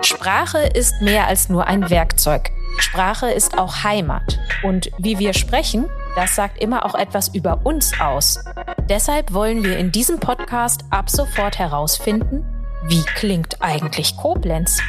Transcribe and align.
Sprache 0.00 0.58
ist 0.58 1.00
mehr 1.00 1.26
als 1.26 1.48
nur 1.48 1.66
ein 1.66 1.90
Werkzeug. 1.90 2.50
Sprache 2.78 3.30
ist 3.30 3.58
auch 3.58 3.84
Heimat. 3.84 4.38
Und 4.62 4.90
wie 4.98 5.18
wir 5.18 5.32
sprechen, 5.32 5.88
das 6.16 6.34
sagt 6.34 6.62
immer 6.62 6.84
auch 6.84 6.94
etwas 6.94 7.28
über 7.28 7.60
uns 7.64 7.98
aus. 8.00 8.38
Deshalb 8.88 9.32
wollen 9.32 9.64
wir 9.64 9.78
in 9.78 9.92
diesem 9.92 10.20
Podcast 10.20 10.84
ab 10.90 11.10
sofort 11.10 11.58
herausfinden, 11.58 12.44
wie 12.86 13.02
klingt 13.02 13.62
eigentlich 13.62 14.16
Koblenz? 14.16 14.80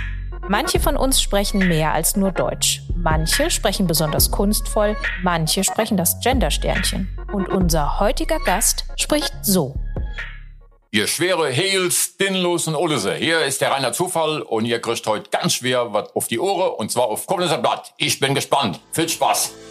Manche 0.47 0.79
von 0.79 0.97
uns 0.97 1.21
sprechen 1.21 1.67
mehr 1.67 1.93
als 1.93 2.15
nur 2.15 2.31
Deutsch. 2.31 2.83
Manche 2.95 3.49
sprechen 3.49 3.87
besonders 3.87 4.29
kunstvoll, 4.29 4.95
manche 5.23 5.63
sprechen 5.63 5.97
das 5.97 6.19
Gendersternchen. 6.19 7.09
Und 7.31 7.49
unser 7.49 7.99
heutiger 7.99 8.39
Gast 8.39 8.85
spricht 8.95 9.33
so. 9.41 9.75
Ihr 10.96 11.07
schwere 11.07 11.50
Heels, 11.50 12.16
Dinlos 12.16 12.67
und. 12.67 13.16
Hier 13.16 13.44
ist 13.44 13.59
der 13.59 13.70
reiner 13.70 13.91
Zufall 13.91 14.41
und 14.41 14.63
ihr 14.63 14.80
kriegt 14.80 15.05
heute 15.08 15.30
ganz 15.30 15.55
schwer 15.55 15.91
was 15.91 16.16
auf 16.16 16.30
die 16.30 16.40
Ohren 16.40 16.72
und 16.77 16.90
zwar 16.90 17.08
auf 17.08 17.27
Koblenzer 17.27 17.58
Blatt. 17.58 17.94
Ich 17.98 18.22
bin 18.22 18.34
gespannt. 18.34 18.80
Viel 18.94 19.09
Spaß. 19.09 19.52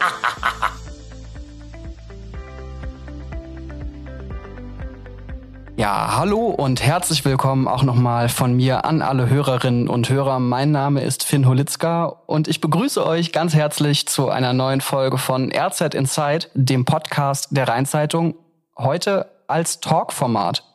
Ja, 5.77 6.19
hallo 6.19 6.47
und 6.51 6.83
herzlich 6.83 7.25
willkommen 7.25 7.67
auch 7.67 7.83
nochmal 7.83 8.29
von 8.29 8.55
mir 8.55 8.85
an 8.85 9.03
alle 9.03 9.29
Hörerinnen 9.29 9.89
und 9.89 10.09
Hörer. 10.09 10.39
Mein 10.39 10.71
Name 10.71 11.03
ist 11.03 11.25
Finn 11.25 11.49
Holitzka 11.49 12.05
und 12.27 12.47
ich 12.47 12.61
begrüße 12.61 13.05
euch 13.05 13.33
ganz 13.33 13.55
herzlich 13.55 14.07
zu 14.07 14.29
einer 14.29 14.53
neuen 14.53 14.81
Folge 14.81 15.19
von 15.19 15.51
RZ 15.51 15.95
Inside, 15.95 16.47
dem 16.55 16.85
Podcast 16.85 17.49
der 17.51 17.67
Rheinzeitung, 17.67 18.37
heute 18.77 19.27
als 19.49 19.81
Talkformat. 19.81 20.74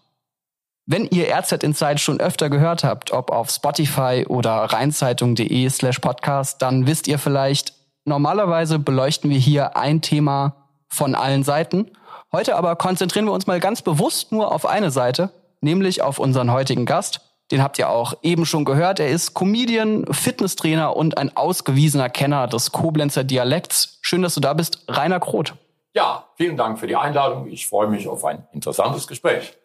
Wenn 0.91 1.05
ihr 1.05 1.33
RZ 1.33 1.63
Inside 1.63 1.99
schon 1.99 2.19
öfter 2.19 2.49
gehört 2.49 2.83
habt, 2.83 3.11
ob 3.11 3.31
auf 3.31 3.49
Spotify 3.51 4.25
oder 4.27 4.51
rheinzeitung.de 4.51 5.69
slash 5.69 5.99
podcast, 5.99 6.61
dann 6.61 6.87
wisst 6.87 7.07
ihr 7.07 7.19
vielleicht, 7.19 7.73
normalerweise 8.05 8.79
beleuchten 8.79 9.29
wir 9.29 9.37
hier 9.37 9.77
ein 9.77 10.01
Thema 10.01 10.55
von 10.89 11.13
allen 11.13 11.43
Seiten 11.43 11.91
Heute 12.31 12.55
aber 12.55 12.75
konzentrieren 12.75 13.25
wir 13.25 13.31
uns 13.31 13.47
mal 13.47 13.59
ganz 13.59 13.81
bewusst 13.81 14.31
nur 14.31 14.53
auf 14.53 14.67
eine 14.67 14.91
Seite, 14.91 15.31
nämlich 15.61 16.03
auf 16.03 16.19
unseren 16.19 16.51
heutigen 16.51 16.85
Gast. 16.85 17.21
Den 17.51 17.63
habt 17.63 17.79
ihr 17.79 17.89
auch 17.89 18.13
eben 18.21 18.45
schon 18.45 18.65
gehört. 18.65 18.99
Er 18.99 19.07
ist 19.07 19.33
Comedian, 19.33 20.05
Fitnesstrainer 20.11 20.95
und 20.95 21.17
ein 21.17 21.35
ausgewiesener 21.35 22.07
Kenner 22.09 22.45
des 22.45 22.71
Koblenzer 22.71 23.23
Dialekts. 23.23 23.97
Schön, 24.03 24.21
dass 24.21 24.35
du 24.35 24.41
da 24.41 24.53
bist, 24.53 24.83
Rainer 24.87 25.19
Kroth. 25.19 25.55
Ja, 25.95 26.25
vielen 26.35 26.55
Dank 26.55 26.77
für 26.77 26.85
die 26.85 26.95
Einladung. 26.95 27.47
Ich 27.47 27.67
freue 27.67 27.87
mich 27.87 28.07
auf 28.07 28.23
ein 28.23 28.47
interessantes 28.53 29.07
Gespräch. 29.07 29.57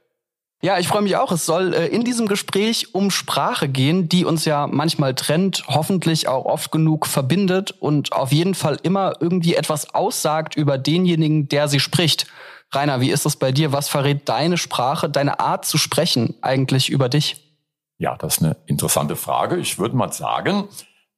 Ja, 0.65 0.79
ich 0.79 0.89
freue 0.89 1.03
mich 1.03 1.15
auch. 1.17 1.31
Es 1.31 1.45
soll 1.45 1.75
äh, 1.75 1.89
in 1.89 2.05
diesem 2.05 2.27
Gespräch 2.27 2.95
um 2.95 3.11
Sprache 3.11 3.69
gehen, 3.69 4.09
die 4.09 4.25
uns 4.25 4.47
ja 4.47 4.67
manchmal 4.67 5.15
trennt, 5.15 5.65
hoffentlich 5.69 6.27
auch 6.27 6.47
oft 6.47 6.73
genug 6.73 7.07
verbindet 7.07 7.73
und 7.73 8.13
auf 8.13 8.33
jeden 8.33 8.55
Fall 8.55 8.79
immer 8.83 9.13
irgendwie 9.21 9.57
etwas 9.57 9.95
aussagt 9.95 10.57
über 10.57 10.79
denjenigen, 10.79 11.51
der 11.51 11.69
sie 11.69 11.81
spricht. 11.81 12.29
Rainer, 12.73 13.03
wie 13.03 13.11
ist 13.11 13.27
das 13.27 13.37
bei 13.37 13.53
dir? 13.53 13.73
Was 13.73 13.91
verrät 13.91 14.27
deine 14.27 14.57
Sprache, 14.57 15.11
deine 15.11 15.39
Art 15.39 15.67
zu 15.67 15.77
sprechen 15.77 16.37
eigentlich 16.41 16.89
über 16.89 17.11
dich? 17.11 17.59
Ja, 17.99 18.17
das 18.17 18.39
ist 18.39 18.43
eine 18.43 18.57
interessante 18.65 19.17
Frage. 19.17 19.59
Ich 19.59 19.79
würde 19.79 19.97
mal 19.97 20.15
sagen, 20.15 20.69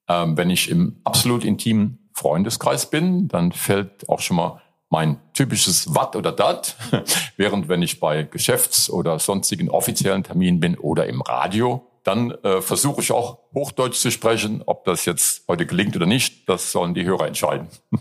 ähm, 0.09 0.37
wenn 0.37 0.51
ich 0.51 0.69
im 0.69 1.01
absolut 1.05 1.45
intimen 1.45 2.11
Freundeskreis 2.15 2.91
bin, 2.91 3.29
dann 3.29 3.53
fällt 3.53 4.09
auch 4.09 4.19
schon 4.19 4.39
mal 4.39 4.61
mein 4.89 5.19
typisches 5.33 5.95
Wat 5.95 6.17
oder 6.17 6.33
Dat. 6.33 6.77
Während 7.37 7.69
wenn 7.69 7.83
ich 7.83 8.01
bei 8.01 8.23
Geschäfts- 8.23 8.91
oder 8.91 9.19
sonstigen 9.19 9.71
offiziellen 9.71 10.25
Terminen 10.25 10.61
bin 10.61 10.77
oder 10.77 11.07
im 11.07 11.23
Radio, 11.23 11.87
dann 12.05 12.31
äh, 12.31 12.61
versuche 12.61 13.01
ich 13.01 13.11
auch 13.11 13.39
Hochdeutsch 13.53 13.99
zu 13.99 14.11
sprechen. 14.11 14.63
Ob 14.65 14.85
das 14.85 15.05
jetzt 15.05 15.49
heute 15.49 15.67
gelingt 15.67 15.97
oder 15.97 16.07
nicht, 16.07 16.49
das 16.49 16.71
sollen 16.71 16.95
die 16.95 17.05
Hörer 17.05 17.27
entscheiden. 17.27 17.69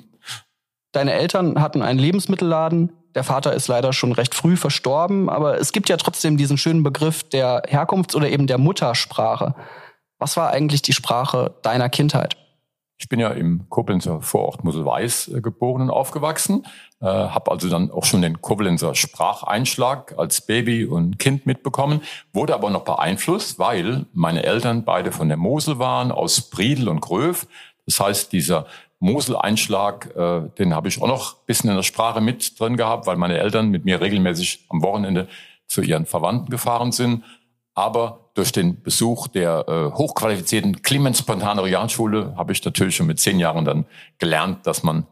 Deine 0.91 1.13
Eltern 1.13 1.61
hatten 1.61 1.81
einen 1.81 1.99
Lebensmittelladen. 1.99 2.93
Der 3.15 3.23
Vater 3.23 3.53
ist 3.53 3.67
leider 3.67 3.93
schon 3.93 4.11
recht 4.11 4.35
früh 4.35 4.55
verstorben, 4.55 5.29
aber 5.29 5.59
es 5.59 5.71
gibt 5.71 5.89
ja 5.89 5.97
trotzdem 5.97 6.37
diesen 6.37 6.57
schönen 6.57 6.83
Begriff 6.83 7.23
der 7.23 7.63
Herkunfts- 7.63 8.15
oder 8.15 8.29
eben 8.29 8.47
der 8.47 8.57
Muttersprache. 8.57 9.55
Was 10.19 10.37
war 10.37 10.51
eigentlich 10.51 10.81
die 10.81 10.93
Sprache 10.93 11.55
deiner 11.63 11.89
Kindheit? 11.89 12.37
Ich 12.97 13.09
bin 13.09 13.19
ja 13.19 13.29
im 13.29 13.67
Koblenzer 13.69 14.21
Vorort 14.21 14.63
Moselweiß 14.63 15.27
äh, 15.29 15.41
geboren 15.41 15.81
und 15.83 15.89
aufgewachsen, 15.89 16.65
äh, 17.01 17.05
habe 17.05 17.51
also 17.51 17.69
dann 17.69 17.91
auch 17.91 18.05
schon 18.05 18.21
den 18.21 18.41
Koblenzer 18.41 18.95
Spracheinschlag 18.95 20.17
als 20.17 20.41
Baby 20.41 20.85
und 20.85 21.19
Kind 21.19 21.45
mitbekommen, 21.45 22.01
wurde 22.31 22.53
aber 22.53 22.69
noch 22.69 22.85
beeinflusst, 22.85 23.59
weil 23.59 24.05
meine 24.13 24.43
Eltern 24.43 24.85
beide 24.85 25.11
von 25.11 25.27
der 25.27 25.37
Mosel 25.37 25.77
waren, 25.77 26.11
aus 26.11 26.49
Briedel 26.49 26.87
und 26.87 27.01
Gröf. 27.01 27.47
Das 27.85 27.99
heißt, 27.99 28.31
dieser 28.31 28.65
Mosel-Einschlag, 28.99 30.15
äh, 30.15 30.49
den 30.57 30.73
habe 30.73 30.87
ich 30.87 31.01
auch 31.01 31.07
noch 31.07 31.33
ein 31.33 31.45
bisschen 31.47 31.69
in 31.69 31.75
der 31.75 31.83
Sprache 31.83 32.21
mit 32.21 32.59
drin 32.59 32.77
gehabt, 32.77 33.07
weil 33.07 33.17
meine 33.17 33.37
Eltern 33.37 33.69
mit 33.69 33.83
mir 33.83 33.99
regelmäßig 33.99 34.65
am 34.69 34.81
Wochenende 34.81 35.27
zu 35.67 35.81
ihren 35.81 36.05
Verwandten 36.05 36.49
gefahren 36.49 36.93
sind. 36.93 37.23
Aber 37.73 38.24
durch 38.35 38.51
den 38.51 38.81
Besuch 38.83 39.27
der 39.27 39.65
äh, 39.67 39.97
hochqualifizierten 39.97 40.83
Clemens 40.83 41.19
Spontane 41.19 41.63
Realschule 41.63 42.33
habe 42.37 42.51
ich 42.51 42.63
natürlich 42.63 42.97
schon 42.97 43.07
mit 43.07 43.19
zehn 43.19 43.39
Jahren 43.39 43.65
dann 43.65 43.85
gelernt, 44.19 44.67
dass 44.67 44.83
man 44.83 45.07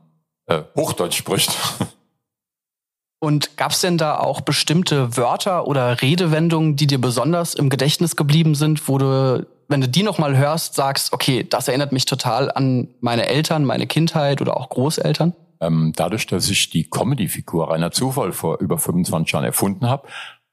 äh, 0.46 0.62
Hochdeutsch 0.76 1.18
spricht. 1.18 1.52
Und 3.20 3.56
gab 3.56 3.72
es 3.72 3.80
denn 3.80 3.98
da 3.98 4.20
auch 4.20 4.42
bestimmte 4.42 5.16
Wörter 5.16 5.66
oder 5.66 6.02
Redewendungen, 6.02 6.76
die 6.76 6.88
dir 6.88 7.00
besonders 7.00 7.56
im 7.56 7.70
Gedächtnis 7.70 8.18
geblieben 8.18 8.54
sind, 8.54 8.90
wo 8.90 8.98
du 8.98 9.48
wenn 9.70 9.80
du 9.80 9.88
die 9.88 10.04
nochmal 10.04 10.38
hörst, 10.38 10.76
sagst, 10.76 11.14
okay, 11.14 11.44
das 11.50 11.70
erinnert 11.70 11.94
mich 11.94 12.06
total 12.06 12.52
an 12.52 12.90
meine 13.00 13.28
Eltern, 13.28 13.64
meine 13.64 13.88
Kindheit 13.88 14.42
oder 14.42 14.58
auch 14.58 14.70
Großeltern? 14.70 15.34
Ähm, 15.62 15.94
dadurch, 15.96 16.28
dass 16.28 16.50
ich 16.50 16.70
die 16.70 16.90
Comedy-Figur 16.90 17.72
Rainer 17.72 17.92
Zufall 17.92 18.34
vor 18.34 18.60
über 18.60 18.78
25 18.78 19.32
Jahren 19.32 19.46
erfunden 19.46 19.88
habe, 19.88 20.08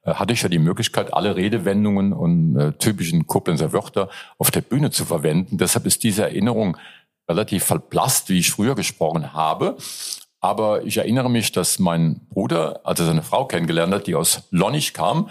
hatte 0.04 0.32
ich 0.32 0.42
ja 0.42 0.48
die 0.48 0.58
Möglichkeit, 0.58 1.12
alle 1.12 1.36
Redewendungen 1.36 2.12
und 2.12 2.56
äh, 2.56 2.72
typischen 2.72 3.26
Koblenzer 3.26 3.72
Wörter 3.72 4.08
auf 4.38 4.50
der 4.50 4.62
Bühne 4.62 4.90
zu 4.90 5.04
verwenden. 5.04 5.58
Deshalb 5.58 5.86
ist 5.86 6.02
diese 6.02 6.22
Erinnerung 6.22 6.76
relativ 7.28 7.64
verblasst, 7.64 8.28
wie 8.28 8.38
ich 8.38 8.50
früher 8.50 8.74
gesprochen 8.74 9.32
habe. 9.32 9.76
Aber 10.40 10.84
ich 10.84 10.96
erinnere 10.96 11.30
mich, 11.30 11.52
dass 11.52 11.78
mein 11.78 12.26
Bruder, 12.30 12.80
als 12.84 13.00
er 13.00 13.06
seine 13.06 13.22
Frau 13.22 13.44
kennengelernt 13.44 13.92
hat, 13.92 14.06
die 14.06 14.14
aus 14.14 14.48
Lonnich 14.50 14.94
kam, 14.94 15.30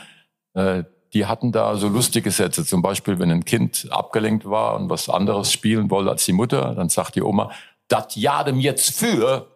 äh, 0.53 0.83
die 1.13 1.25
hatten 1.25 1.51
da 1.51 1.75
so 1.75 1.87
lustige 1.87 2.29
Sätze. 2.29 2.63
Zum 2.65 2.83
Beispiel, 2.83 3.17
wenn 3.17 3.31
ein 3.31 3.45
Kind 3.45 3.87
abgelenkt 3.89 4.47
war 4.47 4.75
und 4.75 4.89
was 4.91 5.09
anderes 5.09 5.51
spielen 5.51 5.89
wollte 5.89 6.11
als 6.11 6.25
die 6.25 6.33
Mutter, 6.33 6.75
dann 6.75 6.89
sagt 6.89 7.15
die 7.15 7.23
Oma, 7.23 7.51
das 7.87 8.15
jadem 8.15 8.59
jetzt 8.59 8.95
für, 8.95 9.47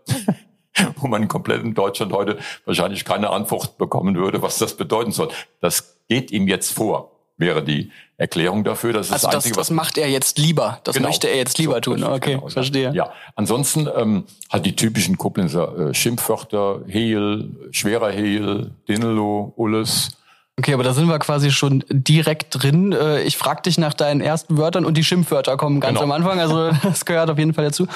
wo 1.03 1.07
man 1.07 1.27
komplett 1.27 1.63
in 1.63 1.73
Deutschland 1.73 2.13
heute 2.13 2.37
wahrscheinlich 2.65 3.05
keine 3.05 3.29
Antwort 3.29 3.77
bekommen 3.77 4.15
würde, 4.15 4.41
was 4.41 4.57
das 4.57 4.75
bedeuten 4.75 5.11
soll. 5.11 5.29
Das 5.61 5.97
geht 6.07 6.31
ihm 6.31 6.47
jetzt 6.47 6.73
vor, 6.73 7.11
wäre 7.37 7.63
die 7.63 7.91
Erklärung 8.17 8.63
dafür. 8.63 8.93
Das 8.93 9.07
ist 9.07 9.13
also 9.13 9.27
das, 9.27 9.35
Einzige, 9.35 9.55
das 9.55 9.69
macht 9.69 9.97
er 9.97 10.09
jetzt 10.09 10.37
lieber. 10.37 10.79
Das 10.83 10.95
genau. 10.95 11.09
möchte 11.09 11.27
er 11.27 11.35
jetzt 11.35 11.57
lieber 11.57 11.75
so, 11.75 11.81
tun. 11.81 12.03
Okay, 12.03 12.35
genau, 12.35 12.49
verstehe. 12.49 12.91
Ja, 12.93 13.11
ansonsten 13.35 13.87
ähm, 13.95 14.25
halt 14.51 14.65
die 14.65 14.75
typischen 14.75 15.17
Koblenzer 15.17 15.89
äh, 15.89 15.93
Schimpfwörter, 15.93 16.81
Hehl, 16.87 17.69
schwerer 17.71 18.11
Hehl, 18.11 18.71
Dinelo, 18.87 19.53
Ulles, 19.55 20.17
Okay, 20.55 20.75
aber 20.75 20.83
da 20.83 20.93
sind 20.93 21.07
wir 21.07 21.17
quasi 21.17 21.49
schon 21.49 21.83
direkt 21.89 22.61
drin. 22.61 22.91
Äh, 22.91 23.23
ich 23.23 23.37
frage 23.37 23.63
dich 23.63 23.79
nach 23.79 23.95
deinen 23.95 24.21
ersten 24.21 24.55
Wörtern 24.55 24.85
und 24.85 24.95
die 24.95 25.03
Schimpfwörter 25.03 25.57
kommen 25.57 25.79
ganz 25.79 25.97
genau. 25.97 26.03
am 26.03 26.11
Anfang. 26.11 26.39
Also 26.39 26.69
das 26.83 27.05
gehört 27.05 27.31
auf 27.31 27.39
jeden 27.39 27.55
Fall 27.55 27.65
dazu. 27.65 27.87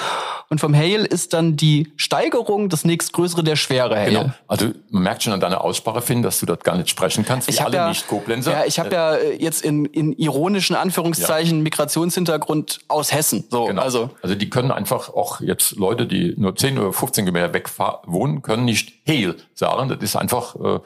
Und 0.48 0.60
vom 0.60 0.74
Hail 0.74 1.04
ist 1.04 1.34
dann 1.34 1.56
die 1.56 1.92
Steigerung 1.96 2.68
das 2.68 2.84
nächstgrößere 2.84 3.44
der 3.44 3.54
schwere 3.54 3.94
Hail. 3.94 4.10
Genau. 4.10 4.30
Also 4.48 4.72
man 4.90 5.04
merkt 5.04 5.22
schon 5.22 5.32
an 5.32 5.38
deiner 5.38 5.60
Aussprache, 5.60 6.02
Finn, 6.02 6.24
dass 6.24 6.40
du 6.40 6.46
dort 6.46 6.64
gar 6.64 6.76
nicht 6.76 6.90
sprechen 6.90 7.24
kannst, 7.24 7.46
wie 7.46 7.52
ich 7.52 7.62
alle 7.62 7.76
ja, 7.76 7.88
Nicht-Koblenzer. 7.90 8.50
Ja, 8.50 8.64
ich 8.64 8.80
habe 8.80 8.92
ja 8.92 9.14
äh, 9.14 9.36
jetzt 9.36 9.64
in, 9.64 9.84
in 9.84 10.12
ironischen 10.14 10.74
Anführungszeichen 10.74 11.58
ja. 11.58 11.62
Migrationshintergrund 11.62 12.80
aus 12.88 13.12
Hessen. 13.12 13.44
So, 13.50 13.66
genau. 13.66 13.82
also. 13.82 14.10
also 14.20 14.34
die 14.34 14.50
können 14.50 14.72
einfach 14.72 15.10
auch 15.10 15.40
jetzt 15.40 15.76
Leute, 15.76 16.06
die 16.06 16.34
nur 16.36 16.56
10 16.56 16.76
oder 16.76 16.92
15 16.92 17.24
Kilometer 17.24 17.54
weg 17.54 17.70
wohnen, 18.06 18.42
können 18.42 18.64
nicht 18.64 18.94
Hail 19.06 19.36
sagen. 19.54 19.88
Das 19.88 19.98
ist 20.02 20.16
einfach... 20.16 20.56
Äh, 20.56 20.80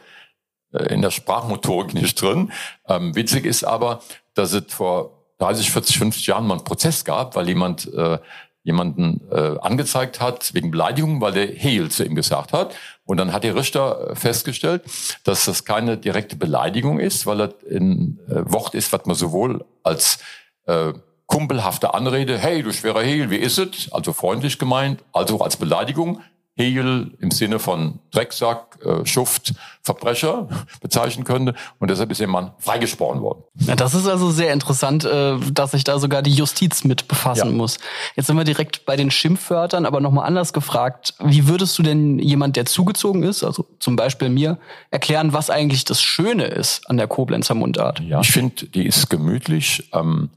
in 0.73 1.03
der 1.03 1.11
Sprachmotorik 1.11 1.95
nicht 1.95 2.21
drin. 2.21 2.53
Ähm, 2.89 3.15
witzig 3.15 3.45
ist 3.45 3.65
aber, 3.65 4.01
dass 4.35 4.53
es 4.53 4.73
vor 4.73 5.23
30, 5.39 5.71
40, 5.71 5.99
50 5.99 6.27
Jahren 6.27 6.47
mal 6.47 6.55
einen 6.55 6.65
Prozess 6.65 7.05
gab, 7.05 7.37
weil 7.37 7.49
jemand 7.49 7.93
äh, 7.93 8.19
jemanden 8.65 9.21
äh, 9.31 9.59
angezeigt 9.61 10.21
hat 10.21 10.55
wegen 10.55 10.71
Beleidigung, 10.71 11.21
weil 11.21 11.33
der 11.33 11.47
Hehl 11.49 11.91
zu 11.91 12.05
ihm 12.05 12.15
gesagt 12.15 12.53
hat. 12.53 12.75
Und 13.05 13.17
dann 13.17 13.33
hat 13.33 13.45
der 13.45 13.57
Richter 13.57 14.11
äh, 14.11 14.15
festgestellt, 14.15 14.83
dass 15.25 15.47
das 15.47 15.65
keine 15.65 15.99
direkte 15.99 16.37
Beleidigung 16.37 17.01
ist, 17.01 17.27
weil 17.27 17.39
das 17.39 17.55
ein 17.69 18.21
äh, 18.29 18.43
Wort 18.53 18.75
ist, 18.75 18.93
was 18.93 19.05
man 19.05 19.17
sowohl 19.17 19.65
als 19.83 20.19
äh, 20.67 20.93
kumpelhafte 21.27 21.95
Anrede, 21.95 22.39
hey, 22.39 22.63
du 22.63 22.73
schwerer 22.73 23.03
Hehl, 23.03 23.31
wie 23.31 23.37
ist 23.37 23.59
es? 23.59 23.93
Also 23.93 24.13
freundlich 24.13 24.59
gemeint, 24.59 25.03
also 25.13 25.37
auch 25.37 25.43
als 25.43 25.57
Beleidigung, 25.57 26.21
Hegel 26.63 27.13
im 27.21 27.31
Sinne 27.31 27.59
von 27.59 27.99
Drecksack, 28.13 28.79
äh, 28.85 29.05
Schuft, 29.05 29.55
Verbrecher 29.83 30.49
bezeichnen 30.81 31.25
könnte. 31.25 31.55
Und 31.79 31.91
deshalb 31.91 32.11
ist 32.11 32.21
der 32.21 32.29
Mann 32.29 32.53
freigesprochen 32.59 33.21
worden. 33.21 33.43
Ja, 33.57 33.75
das 33.75 33.95
ist 33.95 34.07
also 34.07 34.31
sehr 34.31 34.53
interessant, 34.53 35.05
äh, 35.05 35.39
dass 35.53 35.73
sich 35.73 35.85
da 35.85 35.99
sogar 35.99 36.23
die 36.23 36.33
Justiz 36.33 36.85
mit 36.85 37.09
befassen 37.09 37.49
ja. 37.49 37.53
muss. 37.53 37.79
Jetzt 38.15 38.27
sind 38.27 38.37
wir 38.37 38.45
direkt 38.45 38.85
bei 38.87 38.97
den 38.97 39.11
Schimpfwörtern, 39.11 39.87
aber 39.87 40.01
nochmal 40.01 40.27
anders 40.27 40.53
gefragt. 40.53 41.15
Wie 41.19 41.49
würdest 41.49 41.79
du 41.79 41.83
denn 41.83 42.19
jemand, 42.19 42.57
der 42.57 42.67
zugezogen 42.67 43.23
ist, 43.23 43.43
also 43.43 43.67
zum 43.81 43.97
Beispiel 43.97 44.29
mir, 44.29 44.59
erklären, 44.91 45.33
was 45.33 45.51
eigentlich 45.51 45.85
das 45.85 46.01
Schöne 46.01 46.45
ist 46.45 46.89
an 46.89 46.97
der 46.97 47.09
Koblenzer 47.09 47.55
Mundart? 47.55 48.01
Ja, 48.01 48.21
ich 48.21 48.31
finde, 48.31 48.67
die 48.67 48.87
ist 48.87 49.11
gemütlich, 49.11 49.91
ähm, 49.93 50.31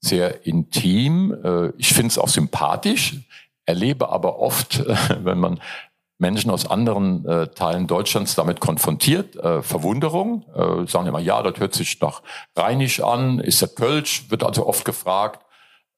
sehr 0.00 0.46
intim. 0.46 1.34
Äh, 1.44 1.72
ich 1.76 1.88
finde 1.88 2.08
es 2.08 2.18
auch 2.18 2.28
sympathisch 2.28 3.16
erlebe 3.70 4.10
aber 4.10 4.38
oft, 4.38 4.84
wenn 5.24 5.38
man 5.38 5.60
Menschen 6.18 6.50
aus 6.50 6.66
anderen 6.66 7.24
äh, 7.24 7.48
Teilen 7.48 7.86
Deutschlands 7.86 8.34
damit 8.34 8.60
konfrontiert, 8.60 9.36
äh, 9.36 9.62
Verwunderung, 9.62 10.44
äh, 10.54 10.86
sagen 10.86 11.06
immer, 11.06 11.20
ja, 11.20 11.42
das 11.42 11.58
hört 11.58 11.74
sich 11.74 11.98
nach 12.00 12.22
Rheinisch 12.54 13.00
an, 13.00 13.38
ist 13.38 13.62
das 13.62 13.74
Kölsch, 13.74 14.30
wird 14.30 14.44
also 14.44 14.66
oft 14.66 14.84
gefragt. 14.84 15.46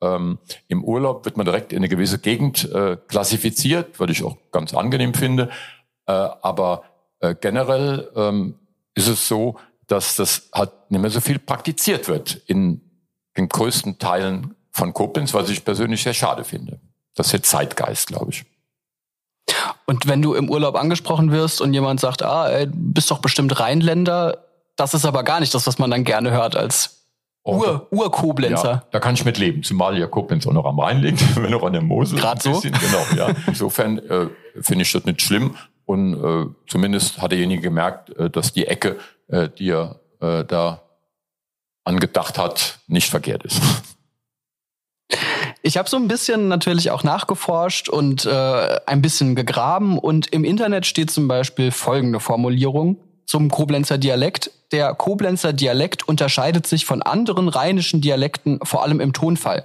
Ähm, 0.01 0.39
Im 0.69 0.85
Urlaub 0.85 1.25
wird 1.25 1.37
man 1.37 1.47
direkt 1.47 1.73
in 1.73 1.79
eine 1.79 1.89
gewisse 1.89 2.21
Gegend 2.21 2.71
äh, 2.73 2.97
klassifiziert, 3.09 3.99
was 3.99 4.11
ich 4.11 4.23
auch 4.23 4.37
ganz 4.53 4.75
angenehm 4.75 5.15
finde. 5.15 5.51
Äh, 6.07 6.13
aber 6.13 6.85
äh, 7.19 7.35
generell 7.35 8.09
ähm, 8.15 8.55
ist 8.95 9.09
es 9.09 9.27
so, 9.27 9.57
dass 9.89 10.15
das 10.15 10.51
halt 10.55 10.71
nicht 10.91 11.01
mehr 11.01 11.11
so 11.11 11.21
viel 11.21 11.41
praktiziert 11.41 12.07
wird 12.07 12.37
in 12.47 12.81
den 13.37 13.49
größten 13.49 13.99
Teilen 13.99 14.55
von 14.71 14.93
Koblenz, 14.93 15.35
was 15.35 15.51
ich 15.51 15.65
persönlich 15.65 16.03
sehr 16.03 16.15
schade 16.15 16.45
finde. 16.45 16.81
Das 17.15 17.27
ist 17.27 17.33
jetzt 17.33 17.51
Zeitgeist, 17.51 18.09
glaube 18.09 18.31
ich. 18.31 18.45
Und 19.87 20.07
wenn 20.07 20.23
du 20.23 20.35
im 20.35 20.49
Urlaub 20.49 20.77
angesprochen 20.77 21.33
wirst 21.33 21.61
und 21.61 21.75
jemand 21.75 22.01
sagt, 22.01 22.23
ah, 22.23 22.49
ey, 22.49 22.69
bist 22.73 23.11
doch 23.11 23.19
bestimmt 23.19 23.59
Rheinländer, 23.59 24.39
das 24.77 24.95
ist 24.95 25.05
aber 25.05 25.23
gar 25.23 25.41
nicht 25.41 25.55
das, 25.55 25.67
was 25.67 25.79
man 25.79 25.91
dann 25.91 26.05
gerne 26.05 26.31
hört 26.31 26.57
als 26.57 27.07
oh, 27.43 27.59
Ur, 27.59 27.89
Ur-Koblenzer. 27.91 28.71
Ja, 28.71 28.85
da 28.91 29.01
kann 29.01 29.15
ich 29.15 29.25
mit 29.25 29.39
leben, 29.39 29.63
zumal 29.63 29.99
ja 29.99 30.07
Koblenz 30.07 30.47
auch 30.47 30.53
noch 30.53 30.65
am 30.65 30.79
Rhein 30.79 31.01
liegt, 31.01 31.37
wenn 31.43 31.51
noch 31.51 31.63
an 31.63 31.73
der 31.73 31.83
Mosel. 31.83 32.19
Gerade 32.19 32.41
so? 32.41 32.61
Genau, 32.61 33.07
ja. 33.17 33.35
Insofern 33.47 33.99
äh, 33.99 34.29
finde 34.61 34.83
ich 34.83 34.93
das 34.93 35.05
nicht 35.05 35.23
schlimm. 35.23 35.57
Und 35.85 36.15
äh, 36.15 36.47
zumindest 36.69 37.21
hat 37.21 37.33
derjenige 37.33 37.61
gemerkt, 37.61 38.11
äh, 38.17 38.31
dass 38.31 38.53
die 38.53 38.67
Ecke, 38.67 38.99
äh, 39.29 39.49
die 39.49 39.71
er 39.71 40.01
äh, 40.21 40.45
da 40.45 40.83
angedacht 41.85 42.39
hat, 42.39 42.79
nicht 42.87 43.11
verkehrt 43.11 43.45
ist. 43.45 43.61
Ich 45.65 45.77
habe 45.77 45.89
so 45.89 45.97
ein 45.97 46.09
bisschen 46.09 46.49
natürlich 46.49 46.91
auch 46.91 47.05
nachgeforscht 47.05 47.89
und 47.89 48.27
äh, 48.27 48.81
ein 48.85 49.01
bisschen 49.01 49.37
gegraben 49.37 49.97
und 49.97 50.27
im 50.27 50.45
Internet 50.45 50.87
steht 50.87 51.11
zum 51.13 51.29
Beispiel 51.29 51.71
folgende 51.71 52.19
Formulierung 52.19 52.97
zum 53.27 53.49
Koblenzer 53.49 53.97
Dialekt. 53.97 54.51
Der 54.73 54.93
Koblenzer 54.95 55.53
Dialekt 55.53 56.09
unterscheidet 56.09 56.67
sich 56.67 56.85
von 56.85 57.01
anderen 57.01 57.49
rheinischen 57.49 58.01
Dialekten 58.01 58.59
vor 58.65 58.83
allem 58.83 58.99
im 58.99 59.13
Tonfall. 59.13 59.65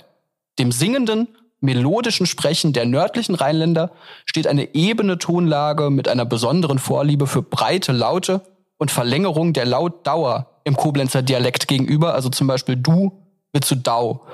Dem 0.59 0.71
singenden, 0.71 1.29
melodischen 1.61 2.27
Sprechen 2.27 2.73
der 2.73 2.85
nördlichen 2.85 3.33
Rheinländer 3.33 3.91
steht 4.25 4.45
eine 4.45 4.75
ebene 4.75 5.17
Tonlage 5.17 5.89
mit 5.89 6.07
einer 6.07 6.25
besonderen 6.25 6.77
Vorliebe 6.77 7.25
für 7.25 7.41
breite 7.41 7.91
Laute 7.91 8.41
und 8.77 8.91
Verlängerung 8.91 9.53
der 9.53 9.65
Lautdauer 9.65 10.61
im 10.63 10.77
Koblenzer 10.77 11.23
Dialekt 11.23 11.67
gegenüber, 11.67 12.13
also 12.13 12.29
zum 12.29 12.45
Beispiel 12.45 12.75
du 12.75 13.13
wird 13.51 13.65
zu 13.65 13.75
dau. 13.75 14.25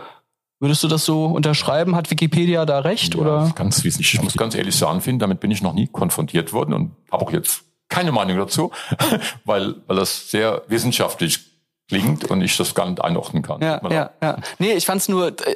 Würdest 0.64 0.82
du 0.82 0.88
das 0.88 1.04
so 1.04 1.26
unterschreiben? 1.26 1.94
Hat 1.94 2.10
Wikipedia 2.10 2.66
da 2.66 2.80
recht? 2.80 3.16
Ja, 3.16 3.20
oder? 3.20 3.52
Ganz 3.54 3.84
wesentlich. 3.84 4.14
Ich 4.14 4.22
muss 4.22 4.38
ganz 4.38 4.56
ehrlich 4.56 4.74
sagen, 4.74 5.02
finden, 5.02 5.20
damit 5.20 5.42
bin 5.42 5.52
ich 5.52 5.62
noch 5.62 5.74
nie 5.74 5.88
konfrontiert 5.88 6.54
worden 6.54 6.74
und 6.74 6.96
habe 7.12 7.26
auch 7.26 7.34
jetzt 7.34 7.66
keine 7.90 8.14
Meinung 8.14 8.38
dazu, 8.38 8.72
weil, 9.44 9.76
weil 9.88 9.98
das 9.98 10.32
sehr 10.32 10.62
wissenschaftlich 10.70 11.42
klingt 11.90 12.24
und 12.32 12.40
ich 12.40 12.56
das 12.56 12.76
gar 12.76 12.90
nicht 12.90 13.04
einordnen 13.04 13.44
kann. 13.44 13.62
Ja, 13.62 13.82
ja, 13.92 14.12
ja. 14.22 14.38
Nee, 14.58 14.72
ich 14.72 14.86
fand 14.86 15.02
es 15.02 15.10
nur, 15.10 15.28
äh, 15.28 15.56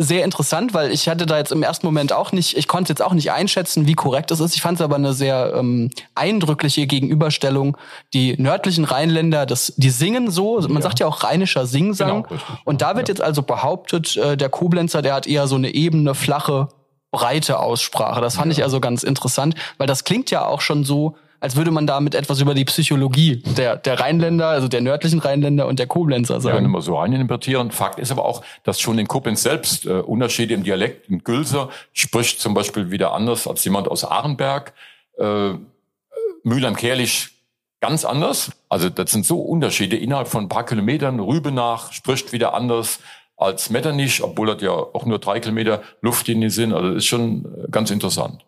sehr 0.00 0.24
interessant, 0.24 0.74
weil 0.74 0.92
ich 0.92 1.08
hatte 1.08 1.26
da 1.26 1.38
jetzt 1.38 1.50
im 1.50 1.64
ersten 1.64 1.84
Moment 1.84 2.12
auch 2.12 2.30
nicht, 2.30 2.56
ich 2.56 2.68
konnte 2.68 2.92
jetzt 2.92 3.02
auch 3.02 3.14
nicht 3.14 3.32
einschätzen, 3.32 3.88
wie 3.88 3.94
korrekt 3.94 4.30
es 4.30 4.38
ist. 4.38 4.54
Ich 4.54 4.62
fand 4.62 4.78
es 4.78 4.80
aber 4.80 4.94
eine 4.94 5.12
sehr 5.12 5.54
ähm, 5.56 5.90
eindrückliche 6.14 6.86
Gegenüberstellung. 6.86 7.76
Die 8.14 8.40
nördlichen 8.40 8.84
Rheinländer, 8.84 9.44
das, 9.44 9.74
die 9.76 9.90
singen 9.90 10.30
so, 10.30 10.60
man 10.60 10.76
ja. 10.76 10.82
sagt 10.82 11.00
ja 11.00 11.08
auch 11.08 11.24
rheinischer 11.24 11.66
Singsang. 11.66 12.22
Genau, 12.22 12.40
und 12.64 12.80
da 12.80 12.94
wird 12.94 13.08
ja. 13.08 13.14
jetzt 13.14 13.20
also 13.20 13.42
behauptet, 13.42 14.16
äh, 14.16 14.36
der 14.36 14.48
Koblenzer, 14.48 15.02
der 15.02 15.14
hat 15.14 15.26
eher 15.26 15.48
so 15.48 15.56
eine 15.56 15.74
ebene, 15.74 16.14
flache, 16.14 16.68
breite 17.10 17.58
Aussprache. 17.58 18.20
Das 18.20 18.36
fand 18.36 18.52
ja. 18.52 18.58
ich 18.58 18.62
also 18.62 18.78
ganz 18.78 19.02
interessant, 19.02 19.56
weil 19.78 19.88
das 19.88 20.04
klingt 20.04 20.30
ja 20.30 20.46
auch 20.46 20.60
schon 20.60 20.84
so, 20.84 21.16
als 21.40 21.56
würde 21.56 21.70
man 21.70 21.86
damit 21.86 22.14
etwas 22.14 22.40
über 22.40 22.54
die 22.54 22.64
Psychologie 22.64 23.42
der, 23.56 23.76
der 23.76 24.00
Rheinländer, 24.00 24.48
also 24.48 24.68
der 24.68 24.80
nördlichen 24.80 25.20
Rheinländer 25.20 25.66
und 25.66 25.78
der 25.78 25.86
Koblenzer 25.86 26.40
sagen. 26.40 26.58
Ja, 26.58 26.64
immer 26.64 26.82
so 26.82 26.98
reininterpretieren. 26.98 27.70
Fakt 27.70 27.98
ist 27.98 28.10
aber 28.10 28.24
auch, 28.24 28.42
dass 28.64 28.80
schon 28.80 28.98
in 28.98 29.06
Koblenz 29.06 29.42
selbst 29.42 29.86
äh, 29.86 29.90
Unterschiede 29.90 30.54
im 30.54 30.64
Dialekt, 30.64 31.08
ein 31.10 31.22
Gülser 31.22 31.68
spricht 31.92 32.40
zum 32.40 32.54
Beispiel 32.54 32.90
wieder 32.90 33.12
anders 33.12 33.46
als 33.46 33.64
jemand 33.64 33.88
aus 33.88 34.04
Arenberg. 34.04 34.72
Äh, 35.18 35.52
Mühlheim-Kerlich 36.44 37.30
ganz 37.80 38.04
anders. 38.04 38.50
Also 38.68 38.88
das 38.88 39.10
sind 39.10 39.24
so 39.24 39.40
Unterschiede 39.40 39.96
innerhalb 39.96 40.28
von 40.28 40.44
ein 40.44 40.48
paar 40.48 40.64
Kilometern. 40.64 41.20
Rübenach 41.20 41.92
spricht 41.92 42.32
wieder 42.32 42.54
anders 42.54 43.00
als 43.36 43.70
Metternich, 43.70 44.22
obwohl 44.22 44.48
das 44.48 44.62
ja 44.62 44.72
auch 44.72 45.06
nur 45.06 45.18
drei 45.20 45.38
Kilometer 45.38 45.82
Luftlinie 46.00 46.50
sind. 46.50 46.72
Also 46.72 46.88
das 46.88 46.98
ist 46.98 47.06
schon 47.06 47.44
äh, 47.44 47.70
ganz 47.70 47.90
interessant. 47.90 48.44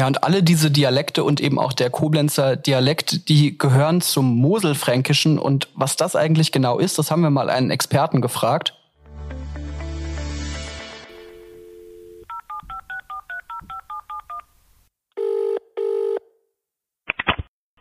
Ja, 0.00 0.06
und 0.06 0.24
alle 0.24 0.42
diese 0.42 0.70
Dialekte 0.70 1.24
und 1.24 1.42
eben 1.42 1.58
auch 1.58 1.74
der 1.74 1.90
Koblenzer 1.90 2.56
Dialekt, 2.56 3.28
die 3.28 3.58
gehören 3.58 4.00
zum 4.00 4.34
Moselfränkischen. 4.38 5.38
Und 5.38 5.68
was 5.74 5.96
das 5.96 6.16
eigentlich 6.16 6.52
genau 6.52 6.78
ist, 6.78 6.98
das 6.98 7.10
haben 7.10 7.20
wir 7.20 7.28
mal 7.28 7.50
einen 7.50 7.70
Experten 7.70 8.22
gefragt. 8.22 8.72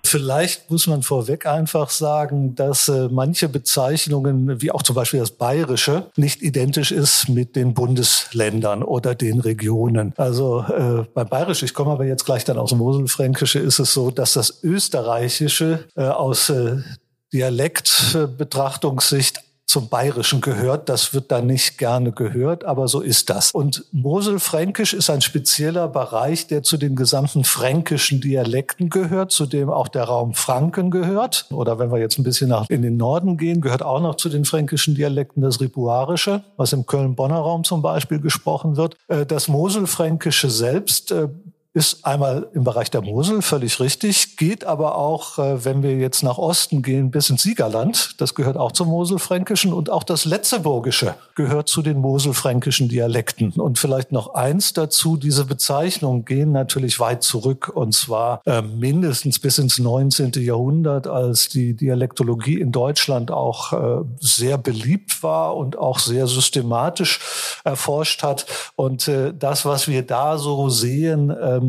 Vielleicht 0.09 0.71
muss 0.71 0.88
man 0.88 1.03
vorweg 1.03 1.45
einfach 1.45 1.91
sagen, 1.91 2.56
dass 2.56 2.89
äh, 2.89 3.09
manche 3.11 3.47
Bezeichnungen, 3.47 4.59
wie 4.59 4.71
auch 4.71 4.81
zum 4.81 4.95
Beispiel 4.95 5.19
das 5.19 5.29
Bayerische, 5.29 6.07
nicht 6.15 6.41
identisch 6.41 6.91
ist 6.91 7.29
mit 7.29 7.56
den 7.56 7.75
Bundesländern 7.75 8.81
oder 8.81 9.13
den 9.13 9.39
Regionen. 9.39 10.13
Also 10.17 10.63
äh, 10.63 11.06
beim 11.13 11.29
Bayerisch, 11.29 11.61
ich 11.61 11.75
komme 11.75 11.91
aber 11.91 12.06
jetzt 12.06 12.25
gleich 12.25 12.44
dann 12.44 12.57
aus 12.57 12.69
dem 12.69 12.79
Moselfränkische, 12.79 13.59
ist 13.59 13.77
es 13.77 13.94
so, 13.94 14.09
dass 14.09 14.33
das 14.33 14.63
Österreichische 14.63 15.85
äh, 15.95 16.06
aus 16.06 16.50
äh, 16.50 16.77
Dialektbetrachtungssicht 17.31 19.44
zum 19.69 19.88
Bayerischen 19.88 20.42
gehört. 20.42 20.90
Das 20.90 21.14
wird 21.14 21.31
da 21.31 21.42
nicht 21.42 21.78
gerne 21.78 22.11
gehört, 22.11 22.66
aber 22.66 22.88
so 22.88 23.02
ist 23.02 23.30
das. 23.30 23.52
Und 23.52 23.85
Moselfränkisch 23.92 24.95
ist 24.95 25.11
ein 25.11 25.21
spezieller 25.21 25.88
Bereich, 25.88 26.47
der 26.47 26.64
zu 26.64 26.78
den 26.78 26.95
gesamten 26.95 27.44
fränkischen 27.44 28.19
Dialekten 28.19 28.90
gehört, 28.90 29.31
zu 29.31 29.45
dem 29.45 29.69
auch 29.69 29.88
der 29.88 30.06
Raum 30.06 30.33
Franken 30.33 30.90
gehört. 30.90 31.45
Oder 31.52 31.78
wenn 31.78 31.92
wir 31.92 31.99
jetzt 31.99 32.18
ein 32.18 32.23
bisschen 32.23 32.49
nach 32.49 32.68
in 32.68 32.81
den 32.81 32.97
Norden 32.97 33.38
gehen, 33.38 33.61
gehört 33.61 33.83
auch 33.83 34.02
noch 34.02 34.16
zu 34.16 34.30
den 34.30 34.44
fränkischen 34.44 34.95
Dialekten 34.95 35.44
das 35.44 35.61
Ripuarische, 35.61 36.44
was 36.57 36.73
im 36.73 36.88
Köln-Bonner 36.88 37.38
Raum 37.38 37.64
zum 37.64 37.83
Beispiel 37.83 38.19
gesprochen 38.19 38.76
wird. 38.76 38.97
Äh, 39.07 39.28
das 39.28 39.47
Moselfränkische 39.47 40.49
selbst 40.49 41.11
äh, 41.11 41.28
ist 41.73 42.04
einmal 42.04 42.47
im 42.54 42.64
Bereich 42.64 42.90
der 42.90 43.02
Mosel 43.02 43.44
völlig 43.44 43.80
richtig, 43.80 44.38
geht 44.38 44.66
aber 44.66 44.95
auch, 44.95 45.38
äh, 45.38 45.64
wenn 45.64 45.83
wir 45.83 45.95
jetzt 45.97 46.23
nach 46.23 46.40
Osten 46.40 46.81
gehen, 46.81 47.11
bis 47.11 47.30
ins 47.30 47.44
Siegerland. 47.44 48.16
Das 48.18 48.33
gehört 48.33 48.57
auch 48.57 48.71
zum 48.71 48.88
Moselfränkischen 48.88 49.71
und 49.71 49.92
auch 49.92 50.04
das 50.04 50.26
Letzeburgische 50.26 51.14
gehört 51.35 51.69
zu 51.69 51.83
den 51.83 51.99
Moselfränkischen 51.99 52.90
Dialekten. 52.90 53.52
Und 53.52 53.78
vielleicht 53.78 54.11
noch 54.11 54.33
eins 54.33 54.73
dazu, 54.73 55.16
diese 55.16 55.45
Bezeichnungen 55.45 56.26
gehen 56.26 56.52
natürlich 56.52 56.99
weit 56.99 57.21
zurück 57.21 57.71
und 57.73 57.94
zwar 57.94 58.42
äh, 58.47 58.64
mindestens 58.64 59.38
bis 59.38 59.59
ins 59.59 59.78
19. 59.78 60.31
Jahrhundert, 60.38 61.06
als 61.06 61.49
die 61.49 61.76
Dialektologie 61.76 62.59
in 62.59 62.71
Deutschland 62.71 63.30
auch 63.30 63.73
äh, 63.73 64.04
sehr 64.19 64.57
beliebt 64.57 65.21
war 65.21 65.56
und 65.56 65.78
auch 65.78 65.99
sehr 65.99 66.26
systematisch 66.26 67.19
erforscht 67.64 68.23
hat. 68.23 68.47
Und 68.76 69.07
äh, 69.07 69.33
das, 69.38 69.66
was 69.66 69.88
wir 69.88 70.02
da 70.02 70.40
so 70.40 70.69
sehen, 70.69 71.31
ähm, 71.40 71.69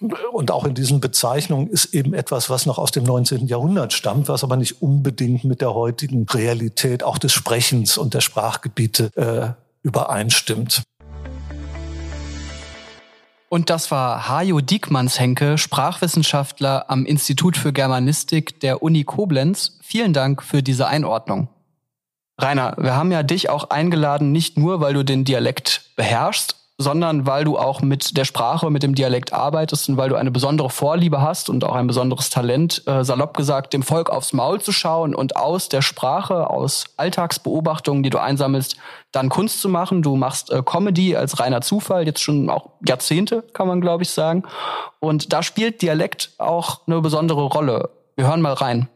und 0.00 0.50
auch 0.50 0.64
in 0.64 0.74
diesen 0.74 1.00
Bezeichnungen 1.00 1.68
ist 1.68 1.94
eben 1.94 2.14
etwas, 2.14 2.48
was 2.48 2.64
noch 2.64 2.78
aus 2.78 2.90
dem 2.90 3.04
19. 3.04 3.46
Jahrhundert 3.46 3.92
stammt, 3.92 4.28
was 4.28 4.42
aber 4.42 4.56
nicht 4.56 4.80
unbedingt 4.80 5.44
mit 5.44 5.60
der 5.60 5.74
heutigen 5.74 6.26
Realität 6.26 7.02
auch 7.02 7.18
des 7.18 7.32
Sprechens 7.32 7.98
und 7.98 8.14
der 8.14 8.22
Sprachgebiete 8.22 9.10
äh, 9.16 9.52
übereinstimmt. 9.82 10.82
Und 13.50 13.68
das 13.68 13.90
war 13.90 14.28
Hajo 14.28 14.60
Diekmannshenke, 14.60 15.58
Sprachwissenschaftler 15.58 16.88
am 16.88 17.04
Institut 17.04 17.56
für 17.56 17.72
Germanistik 17.72 18.60
der 18.60 18.82
Uni 18.82 19.04
Koblenz. 19.04 19.78
Vielen 19.82 20.12
Dank 20.12 20.42
für 20.42 20.62
diese 20.62 20.86
Einordnung. 20.86 21.48
Rainer, 22.38 22.74
wir 22.78 22.94
haben 22.94 23.12
ja 23.12 23.22
dich 23.22 23.50
auch 23.50 23.70
eingeladen, 23.70 24.32
nicht 24.32 24.56
nur, 24.56 24.80
weil 24.80 24.94
du 24.94 25.04
den 25.04 25.24
Dialekt 25.24 25.82
beherrschst, 25.96 26.59
sondern 26.80 27.26
weil 27.26 27.44
du 27.44 27.58
auch 27.58 27.82
mit 27.82 28.16
der 28.16 28.24
Sprache, 28.24 28.70
mit 28.70 28.82
dem 28.82 28.94
Dialekt 28.94 29.34
arbeitest 29.34 29.90
und 29.90 29.98
weil 29.98 30.08
du 30.08 30.16
eine 30.16 30.30
besondere 30.30 30.70
Vorliebe 30.70 31.20
hast 31.20 31.50
und 31.50 31.62
auch 31.62 31.74
ein 31.74 31.86
besonderes 31.86 32.30
Talent, 32.30 32.82
äh, 32.86 33.04
salopp 33.04 33.36
gesagt, 33.36 33.74
dem 33.74 33.82
Volk 33.82 34.08
aufs 34.08 34.32
Maul 34.32 34.62
zu 34.62 34.72
schauen 34.72 35.14
und 35.14 35.36
aus 35.36 35.68
der 35.68 35.82
Sprache, 35.82 36.48
aus 36.48 36.86
Alltagsbeobachtungen, 36.96 38.02
die 38.02 38.08
du 38.08 38.18
einsammelst, 38.18 38.76
dann 39.12 39.28
Kunst 39.28 39.60
zu 39.60 39.68
machen. 39.68 40.00
Du 40.00 40.16
machst 40.16 40.50
äh, 40.50 40.62
Comedy 40.64 41.16
als 41.16 41.38
reiner 41.38 41.60
Zufall, 41.60 42.06
jetzt 42.06 42.22
schon 42.22 42.48
auch 42.48 42.70
Jahrzehnte, 42.86 43.42
kann 43.52 43.68
man 43.68 43.82
glaube 43.82 44.04
ich 44.04 44.10
sagen. 44.10 44.44
Und 45.00 45.34
da 45.34 45.42
spielt 45.42 45.82
Dialekt 45.82 46.30
auch 46.38 46.80
eine 46.86 47.02
besondere 47.02 47.42
Rolle. 47.42 47.90
Wir 48.16 48.26
hören 48.26 48.40
mal 48.40 48.54
rein. 48.54 48.88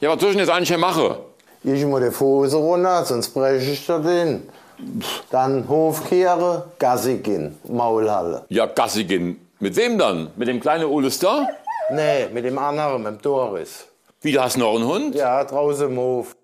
Ja, 0.00 0.10
was 0.10 0.20
soll 0.20 0.30
ich 0.30 0.36
denn 0.36 0.46
jetzt 0.46 0.54
eigentlich 0.54 0.68
hier 0.68 0.78
machen? 0.78 1.10
Ich 1.62 1.84
muss 1.84 2.00
die 2.00 2.20
Hose 2.20 2.56
runter, 2.56 3.04
sonst 3.04 3.34
breche 3.34 3.70
ich 3.70 3.84
da 3.84 3.98
den. 3.98 4.48
Dann 5.30 5.68
Hofkehre, 5.68 6.70
Gassi 6.78 7.18
gehen, 7.18 7.56
Maulhalle. 7.68 8.44
Ja, 8.48 8.66
Gassi 8.66 9.04
gehen. 9.04 9.38
Mit 9.60 9.76
wem 9.76 9.98
dann? 9.98 10.30
Mit 10.36 10.48
dem 10.48 10.60
kleinen 10.60 10.84
Ole 10.84 11.10
Star? 11.10 11.48
Nee, 11.90 12.28
mit 12.32 12.44
dem 12.44 12.58
anderen, 12.58 13.02
mit 13.02 13.12
dem 13.14 13.22
Doris. 13.22 13.86
Wie, 14.20 14.32
du 14.32 14.40
hast 14.40 14.56
noch 14.56 14.74
einen 14.74 14.86
Hund? 14.86 15.14
Ja, 15.14 15.44
draußen 15.44 15.88
im 15.88 15.96
Hof. 15.96 16.36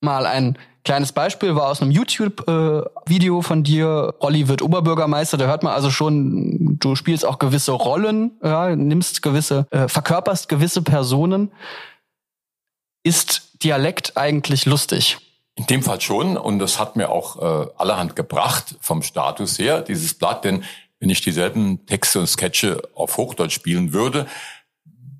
Mal 0.00 0.26
ein 0.26 0.58
kleines 0.84 1.12
Beispiel 1.12 1.54
war 1.54 1.70
aus 1.70 1.82
einem 1.82 1.90
YouTube-Video 1.90 3.38
äh, 3.38 3.42
von 3.42 3.62
dir. 3.62 4.14
Rolli 4.22 4.48
wird 4.48 4.62
Oberbürgermeister. 4.62 5.36
Da 5.36 5.46
hört 5.46 5.62
man 5.62 5.72
also 5.72 5.90
schon, 5.90 6.78
du 6.80 6.94
spielst 6.94 7.24
auch 7.24 7.38
gewisse 7.38 7.72
Rollen, 7.72 8.38
ja, 8.42 8.74
nimmst 8.74 9.22
gewisse, 9.22 9.66
äh, 9.70 9.88
verkörperst 9.88 10.48
gewisse 10.48 10.82
Personen. 10.82 11.52
Ist 13.02 13.62
Dialekt 13.62 14.16
eigentlich 14.16 14.66
lustig? 14.66 15.18
In 15.56 15.66
dem 15.66 15.82
Fall 15.82 16.00
schon 16.00 16.36
und 16.36 16.58
das 16.58 16.78
hat 16.78 16.96
mir 16.96 17.10
auch 17.10 17.36
äh, 17.40 17.70
allerhand 17.76 18.14
gebracht 18.14 18.76
vom 18.80 19.02
Status 19.02 19.58
her, 19.58 19.80
dieses 19.80 20.14
Blatt, 20.14 20.44
denn 20.44 20.64
wenn 21.00 21.10
ich 21.10 21.22
dieselben 21.22 21.84
Texte 21.86 22.20
und 22.20 22.26
Sketche 22.26 22.82
auf 22.94 23.16
Hochdeutsch 23.16 23.54
spielen 23.54 23.92
würde, 23.92 24.26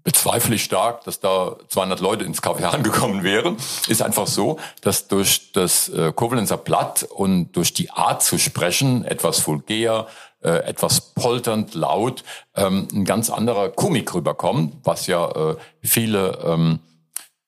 bezweifle 0.06 0.54
ich 0.54 0.62
stark, 0.62 1.02
dass 1.02 1.18
da 1.18 1.56
200 1.68 1.98
Leute 2.00 2.24
ins 2.24 2.40
Café 2.40 2.64
angekommen 2.72 3.24
wären. 3.24 3.56
Ist 3.88 4.02
einfach 4.02 4.28
so, 4.28 4.58
dass 4.80 5.08
durch 5.08 5.52
das 5.52 5.88
äh, 5.88 6.12
Koblenzer 6.14 6.58
Blatt 6.58 7.02
und 7.02 7.52
durch 7.56 7.74
die 7.74 7.90
Art 7.90 8.22
zu 8.22 8.38
sprechen, 8.38 9.04
etwas 9.04 9.44
vulgär, 9.46 10.06
äh, 10.42 10.58
etwas 10.64 11.12
polternd, 11.14 11.74
laut, 11.74 12.22
ähm, 12.54 12.86
ein 12.92 13.04
ganz 13.04 13.30
anderer 13.30 13.68
Komik 13.68 14.14
rüberkommt, 14.14 14.76
was 14.84 15.08
ja 15.08 15.28
äh, 15.28 15.56
viele 15.82 16.38
ähm, 16.44 16.78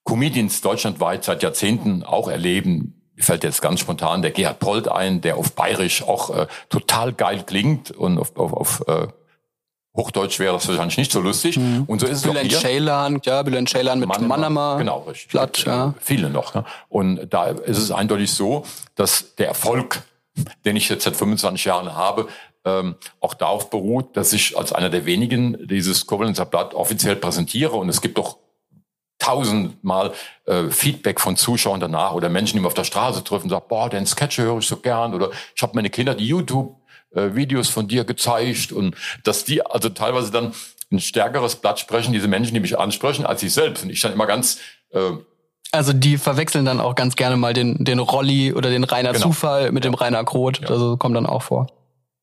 Comedians 0.08 0.62
deutschlandweit 0.62 1.22
seit 1.22 1.42
Jahrzehnten 1.42 2.02
auch 2.02 2.28
erleben. 2.28 2.94
Mir 3.14 3.24
fällt 3.24 3.44
jetzt 3.44 3.60
ganz 3.60 3.80
spontan 3.80 4.22
der 4.22 4.30
Gerhard 4.30 4.58
Polt 4.58 4.88
ein, 4.88 5.20
der 5.20 5.36
auf 5.36 5.52
Bayerisch 5.52 6.02
auch 6.02 6.34
äh, 6.34 6.46
total 6.70 7.12
geil 7.12 7.44
klingt 7.44 7.90
und 7.90 8.18
auf, 8.18 8.34
auf, 8.38 8.54
auf 8.54 8.84
äh, 8.88 9.08
Hochdeutsch 9.94 10.38
wäre 10.38 10.54
das 10.54 10.66
wahrscheinlich 10.66 10.96
nicht 10.96 11.12
so 11.12 11.20
lustig. 11.20 11.58
Mhm. 11.58 11.84
Und 11.86 12.00
so 12.00 12.06
ist 12.06 12.18
es 12.18 12.22
Bülent 12.22 12.46
auch 12.46 12.48
hier. 12.48 12.58
Ceylan, 12.58 13.20
ja, 13.22 13.42
Bülent 13.42 13.68
Ceylan 13.68 14.00
mit 14.00 14.08
Manama. 14.08 14.78
Genau, 14.78 15.00
richtig. 15.00 15.28
Platt, 15.28 15.64
ja. 15.66 15.92
Viele 16.00 16.30
noch. 16.30 16.54
Ne? 16.54 16.64
Und 16.88 17.26
da 17.28 17.48
ist 17.48 17.76
es 17.76 17.90
eindeutig 17.90 18.32
so, 18.32 18.64
dass 18.94 19.34
der 19.34 19.48
Erfolg, 19.48 20.04
den 20.64 20.76
ich 20.76 20.88
jetzt 20.88 21.04
seit 21.04 21.16
25 21.16 21.66
Jahren 21.66 21.94
habe, 21.94 22.28
ähm, 22.64 22.94
auch 23.20 23.34
darauf 23.34 23.68
beruht, 23.68 24.16
dass 24.16 24.32
ich 24.32 24.56
als 24.56 24.72
einer 24.72 24.88
der 24.88 25.04
wenigen 25.04 25.68
dieses 25.68 26.06
Koblenzer 26.06 26.46
Blatt 26.46 26.72
offiziell 26.72 27.16
präsentiere. 27.16 27.76
Und 27.76 27.90
es 27.90 28.00
gibt 28.00 28.16
doch 28.16 28.38
tausendmal 29.18 30.12
äh, 30.46 30.68
Feedback 30.70 31.20
von 31.20 31.36
Zuschauern 31.36 31.80
danach 31.80 32.12
oder 32.12 32.28
Menschen, 32.28 32.56
die 32.56 32.60
mir 32.60 32.68
auf 32.68 32.74
der 32.74 32.84
Straße 32.84 33.24
treffen 33.24 33.44
und 33.44 33.50
sagen, 33.50 33.66
boah, 33.68 33.90
den 33.90 34.06
Sketch 34.06 34.38
höre 34.38 34.58
ich 34.58 34.66
so 34.66 34.76
gern 34.76 35.14
oder 35.14 35.30
ich 35.54 35.62
habe 35.62 35.72
meine 35.74 35.90
Kinder 35.90 36.14
die 36.14 36.26
YouTube 36.26 36.76
äh, 37.14 37.34
Videos 37.34 37.68
von 37.68 37.88
dir 37.88 38.04
gezeigt 38.04 38.72
und 38.72 38.94
dass 39.24 39.44
die 39.44 39.64
also 39.64 39.88
teilweise 39.88 40.30
dann 40.30 40.52
ein 40.90 41.00
stärkeres 41.00 41.56
Blatt 41.56 41.78
sprechen, 41.78 42.12
diese 42.12 42.28
Menschen, 42.28 42.54
die 42.54 42.60
mich 42.60 42.78
ansprechen, 42.78 43.26
als 43.26 43.42
ich 43.42 43.52
selbst. 43.52 43.84
Und 43.84 43.90
ich 43.90 44.00
dann 44.00 44.12
immer 44.12 44.26
ganz 44.26 44.58
äh, 44.90 45.12
also 45.70 45.92
die 45.92 46.16
verwechseln 46.16 46.64
dann 46.64 46.80
auch 46.80 46.94
ganz 46.94 47.14
gerne 47.14 47.36
mal 47.36 47.52
den, 47.52 47.84
den 47.84 47.98
Rolli 47.98 48.54
oder 48.54 48.70
den 48.70 48.84
Rainer 48.84 49.12
genau. 49.12 49.26
Zufall 49.26 49.70
mit 49.70 49.84
dem 49.84 49.92
Rainer 49.94 50.24
Kroth. 50.24 50.60
Ja. 50.60 50.68
Also 50.68 50.96
kommt 50.96 51.14
dann 51.14 51.26
auch 51.26 51.42
vor. 51.42 51.66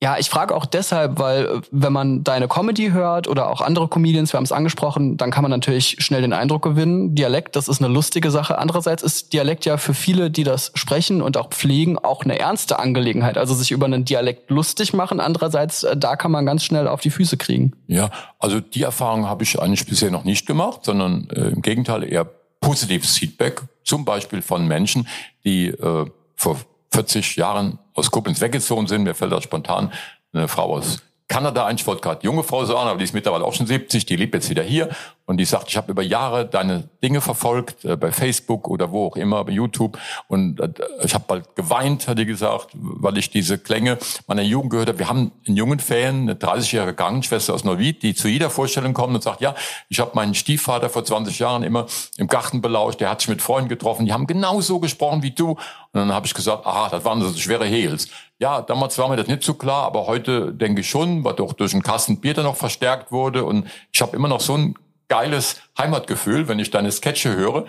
Ja, 0.04 0.18
ich 0.20 0.30
frage 0.30 0.54
auch 0.54 0.66
deshalb, 0.66 1.20
weil 1.20 1.46
äh, 1.46 1.62
wenn 1.72 1.94
man 1.94 2.24
deine 2.24 2.48
Comedy 2.48 2.92
hört 2.92 3.28
oder 3.28 3.50
auch 3.50 3.62
andere 3.62 3.88
Comedians, 3.88 4.34
wir 4.34 4.38
haben 4.38 4.44
es 4.44 4.52
angesprochen, 4.52 5.16
dann 5.18 5.32
kann 5.32 5.42
man 5.42 5.52
natürlich 5.52 5.98
schnell 6.00 6.22
den 6.22 6.34
Eindruck 6.34 6.64
gewinnen, 6.64 7.16
Dialekt, 7.16 7.56
das 7.56 7.68
ist 7.68 7.82
eine 7.82 7.92
lustige 7.92 8.30
Sache. 8.30 8.60
Andererseits 8.60 9.04
ist 9.04 9.32
Dialekt 9.32 9.66
ja 9.66 9.78
für 9.78 9.94
viele, 9.94 10.30
die 10.30 10.44
das 10.44 10.72
sprechen 10.75 11.22
und 11.22 11.38
auch 11.38 11.50
pflegen, 11.50 11.98
auch 11.98 12.24
eine 12.24 12.38
ernste 12.38 12.78
Angelegenheit. 12.78 13.38
Also 13.38 13.54
sich 13.54 13.72
über 13.72 13.86
einen 13.86 14.04
Dialekt 14.04 14.52
lustig 14.52 14.94
machen. 14.94 15.20
Andererseits, 15.22 15.84
äh, 15.84 15.96
da 15.96 16.18
kann 16.18 16.32
man 16.32 16.46
ganz 16.46 16.64
schnell 16.66 16.88
auf 16.88 17.00
die 17.00 17.10
Füße 17.10 17.38
kriegen. 17.38 17.74
Ja, 17.88 18.10
also 18.38 18.60
die 18.60 18.84
Erfahrung 18.84 19.28
habe 19.28 19.44
ich 19.44 19.60
eigentlich 19.60 19.86
bisher 19.86 20.12
noch 20.12 20.25
nicht 20.25 20.46
gemacht, 20.46 20.82
sondern 20.84 21.30
äh, 21.30 21.48
im 21.48 21.62
Gegenteil 21.62 22.04
eher 22.04 22.25
positives 22.60 23.18
Feedback, 23.18 23.62
zum 23.84 24.04
Beispiel 24.04 24.42
von 24.42 24.68
Menschen, 24.68 25.08
die 25.46 25.68
äh, 25.68 26.06
vor 26.36 26.58
40 26.96 27.36
Jahren 27.36 27.78
aus 27.94 28.10
Koblenz 28.10 28.40
weggezogen 28.40 28.88
sind. 28.88 29.04
Mir 29.04 29.16
fällt 29.16 29.32
da 29.32 29.42
spontan 29.42 29.92
eine 30.34 30.48
Frau 30.48 30.75
aus 30.75 31.02
Kanada 31.27 31.65
ein. 31.65 31.77
Gerade 31.77 32.24
junge 32.24 32.44
Frau 32.44 32.65
sagen, 32.65 32.88
aber 32.88 32.98
die 32.98 33.03
ist 33.03 33.13
mittlerweile 33.13 33.46
auch 33.46 33.53
schon 33.53 33.67
70. 33.67 34.05
Die 34.05 34.15
lebt 34.15 34.36
jetzt 34.36 34.50
wieder 34.50 34.63
hier. 34.63 34.89
Und 35.27 35.38
die 35.38 35.46
sagt, 35.46 35.70
ich 35.70 35.77
habe 35.77 35.91
über 35.91 36.03
Jahre 36.03 36.46
deine 36.46 36.88
Dinge 37.01 37.20
verfolgt, 37.20 37.84
äh, 37.84 37.98
bei 37.98 38.12
Facebook 38.12 38.67
oder 38.67 38.91
wo 38.91 39.08
auch 39.08 39.15
immer, 39.15 39.44
bei 39.44 39.53
YouTube. 39.53 39.98
Und 40.27 40.60
äh, 40.60 40.70
ich 41.03 41.15
habe 41.15 41.25
bald 41.27 41.55
geweint, 41.55 42.08
hat 42.08 42.20
die 42.20 42.25
gesagt, 42.25 42.70
weil 42.74 43.17
ich 43.17 43.32
diese 43.32 43.58
Klänge 43.58 43.98
meiner 44.27 44.44
Jugend 44.44 44.70
gehört 44.70 44.89
habe. 44.89 45.00
Wir 45.00 45.10
haben 45.10 45.32
in 45.44 45.55
jungen 45.55 45.79
Ferien 45.79 46.29
eine 46.29 46.36
30-jährige 46.36 46.94
Krankenschwester 46.94 47.55
aus 47.55 47.63
Neuwied, 47.63 48.03
die 48.03 48.13
zu 48.13 48.27
jeder 48.27 48.51
Vorstellung 48.51 48.94
kommt 48.94 49.15
und 49.15 49.24
sagt, 49.24 49.41
ja, 49.41 49.55
ich 49.89 50.00
habe 50.00 50.12
meinen 50.13 50.36
Stiefvater 50.36 50.89
vor 50.89 51.03
20 51.03 51.39
Jahren 51.39 51.63
immer 51.63 51.88
im 52.17 52.27
Garten 52.27 52.62
belauscht, 52.62 53.01
der 53.01 53.10
hat 53.10 53.22
sich 53.22 53.29
mit 53.29 53.41
Freunden 53.41 53.70
getroffen, 53.70 54.05
die 54.05 54.13
haben 54.13 54.27
genau 54.27 54.62
so 54.62 54.79
gesprochen 54.79 55.24
wie 55.24 55.32
du. 55.32 55.51
Und 55.51 55.60
dann 55.94 56.13
habe 56.13 56.27
ich 56.27 56.36
gesagt, 56.36 56.67
aha, 56.67 56.89
das 56.89 57.03
waren 57.03 57.22
so 57.22 57.34
schwere 57.36 57.65
Heels. 57.65 58.10
Ja, 58.39 58.62
damals 58.62 58.98
war 58.98 59.08
mir 59.08 59.15
das 59.15 59.27
nicht 59.27 59.44
so 59.44 59.54
klar, 59.54 59.84
aber 59.84 60.08
heute 60.08 60.54
denke 60.54 60.82
ich 60.82 60.89
schon, 60.89 61.24
weil 61.24 61.36
doch 61.36 61.54
durch 61.54 61.72
Kasten 61.82 62.20
Bier 62.20 62.34
dann 62.34 62.44
noch 62.44 62.58
verstärkt 62.58 63.12
wurde. 63.12 63.46
Und 63.46 63.68
ich 63.94 64.01
habe 64.01 64.15
immer 64.15 64.27
noch 64.27 64.42
so 64.42 64.56
ein 64.58 64.75
geiles 65.08 65.62
Heimatgefühl, 65.77 66.48
wenn 66.48 66.60
ich 66.60 66.72
deine 66.72 66.92
Sketche 66.92 67.36
höre. 67.36 67.65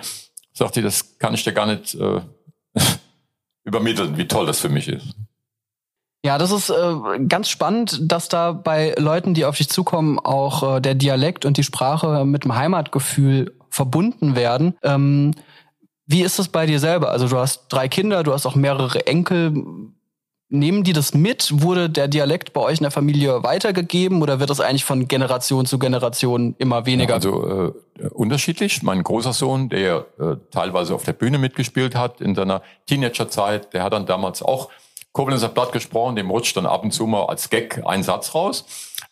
Sagt 0.52 0.76
die, 0.76 0.82
das 0.82 1.18
kann 1.18 1.34
ich 1.34 1.44
dir 1.44 1.52
gar 1.52 1.66
nicht 1.66 1.94
äh, 1.94 2.20
übermitteln, 3.64 4.16
wie 4.16 4.26
toll 4.26 4.46
das 4.46 4.60
für 4.60 4.68
mich 4.68 4.88
ist. 4.88 5.14
Ja, 6.24 6.38
das 6.38 6.50
ist 6.50 6.70
äh, 6.70 7.24
ganz 7.28 7.48
spannend, 7.48 8.00
dass 8.10 8.28
da 8.28 8.50
bei 8.50 8.94
Leuten, 8.98 9.34
die 9.34 9.44
auf 9.44 9.56
dich 9.56 9.68
zukommen, 9.68 10.18
auch 10.18 10.76
äh, 10.76 10.80
der 10.80 10.96
Dialekt 10.96 11.44
und 11.44 11.56
die 11.56 11.62
Sprache 11.62 12.24
mit 12.24 12.42
dem 12.42 12.56
Heimatgefühl 12.56 13.54
verbunden 13.70 14.34
werden. 14.34 14.76
Ähm, 14.82 15.32
wie 16.06 16.22
ist 16.22 16.40
das 16.40 16.48
bei 16.48 16.66
dir 16.66 16.80
selber? 16.80 17.10
Also 17.10 17.28
du 17.28 17.36
hast 17.36 17.68
drei 17.68 17.86
Kinder, 17.88 18.24
du 18.24 18.32
hast 18.32 18.46
auch 18.46 18.56
mehrere 18.56 19.06
Enkel. 19.06 19.52
Nehmen 20.48 20.84
die 20.84 20.92
das 20.92 21.12
mit? 21.12 21.62
Wurde 21.62 21.90
der 21.90 22.06
Dialekt 22.06 22.52
bei 22.52 22.60
euch 22.60 22.78
in 22.78 22.84
der 22.84 22.92
Familie 22.92 23.42
weitergegeben 23.42 24.22
oder 24.22 24.38
wird 24.38 24.48
das 24.48 24.60
eigentlich 24.60 24.84
von 24.84 25.08
Generation 25.08 25.66
zu 25.66 25.80
Generation 25.80 26.54
immer 26.58 26.86
weniger? 26.86 27.10
Ja, 27.10 27.14
also 27.16 27.74
äh, 27.98 28.08
unterschiedlich. 28.10 28.82
Mein 28.84 29.02
großer 29.02 29.32
Sohn, 29.32 29.68
der 29.68 30.06
äh, 30.20 30.36
teilweise 30.52 30.94
auf 30.94 31.02
der 31.02 31.14
Bühne 31.14 31.38
mitgespielt 31.38 31.96
hat 31.96 32.20
in 32.20 32.36
seiner 32.36 32.62
Teenagerzeit, 32.86 33.74
der 33.74 33.82
hat 33.82 33.92
dann 33.92 34.06
damals 34.06 34.40
auch 34.40 34.70
Koblenzer 35.10 35.48
Blatt 35.48 35.72
gesprochen, 35.72 36.14
dem 36.14 36.30
rutscht 36.30 36.56
dann 36.56 36.66
ab 36.66 36.84
und 36.84 36.92
zu 36.92 37.06
mal 37.06 37.24
als 37.24 37.50
Gag 37.50 37.82
ein 37.84 38.04
Satz 38.04 38.32
raus. 38.34 38.66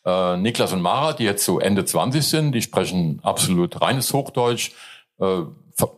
Äh, 0.04 0.36
Niklas 0.36 0.72
und 0.72 0.82
Mara, 0.82 1.14
die 1.14 1.24
jetzt 1.24 1.44
so 1.44 1.58
Ende 1.58 1.84
20 1.84 2.22
sind, 2.22 2.52
die 2.52 2.62
sprechen 2.62 3.18
absolut 3.24 3.80
reines 3.80 4.12
Hochdeutsch, 4.12 4.70
äh, 5.18 5.40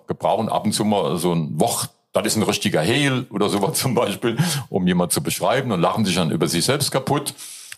gebrauchen 0.07 0.49
ab 0.49 0.65
und 0.65 0.73
zu 0.73 0.85
mal 0.85 1.19
so 1.19 1.33
ein 1.33 1.61
Wort 1.61 1.91
das 2.23 2.35
ist 2.35 2.37
ein 2.37 2.43
richtiger 2.43 2.81
Hehl 2.81 3.27
oder 3.31 3.49
sowas 3.49 3.79
zum 3.79 3.95
Beispiel, 3.95 4.37
um 4.69 4.87
jemand 4.87 5.13
zu 5.13 5.23
beschreiben 5.23 5.73
und 5.73 5.81
lachen 5.81 6.05
sich 6.05 6.15
dann 6.15 6.31
über 6.31 6.49
sich 6.49 6.65
selbst 6.65 6.91
kaputt. 6.91 7.35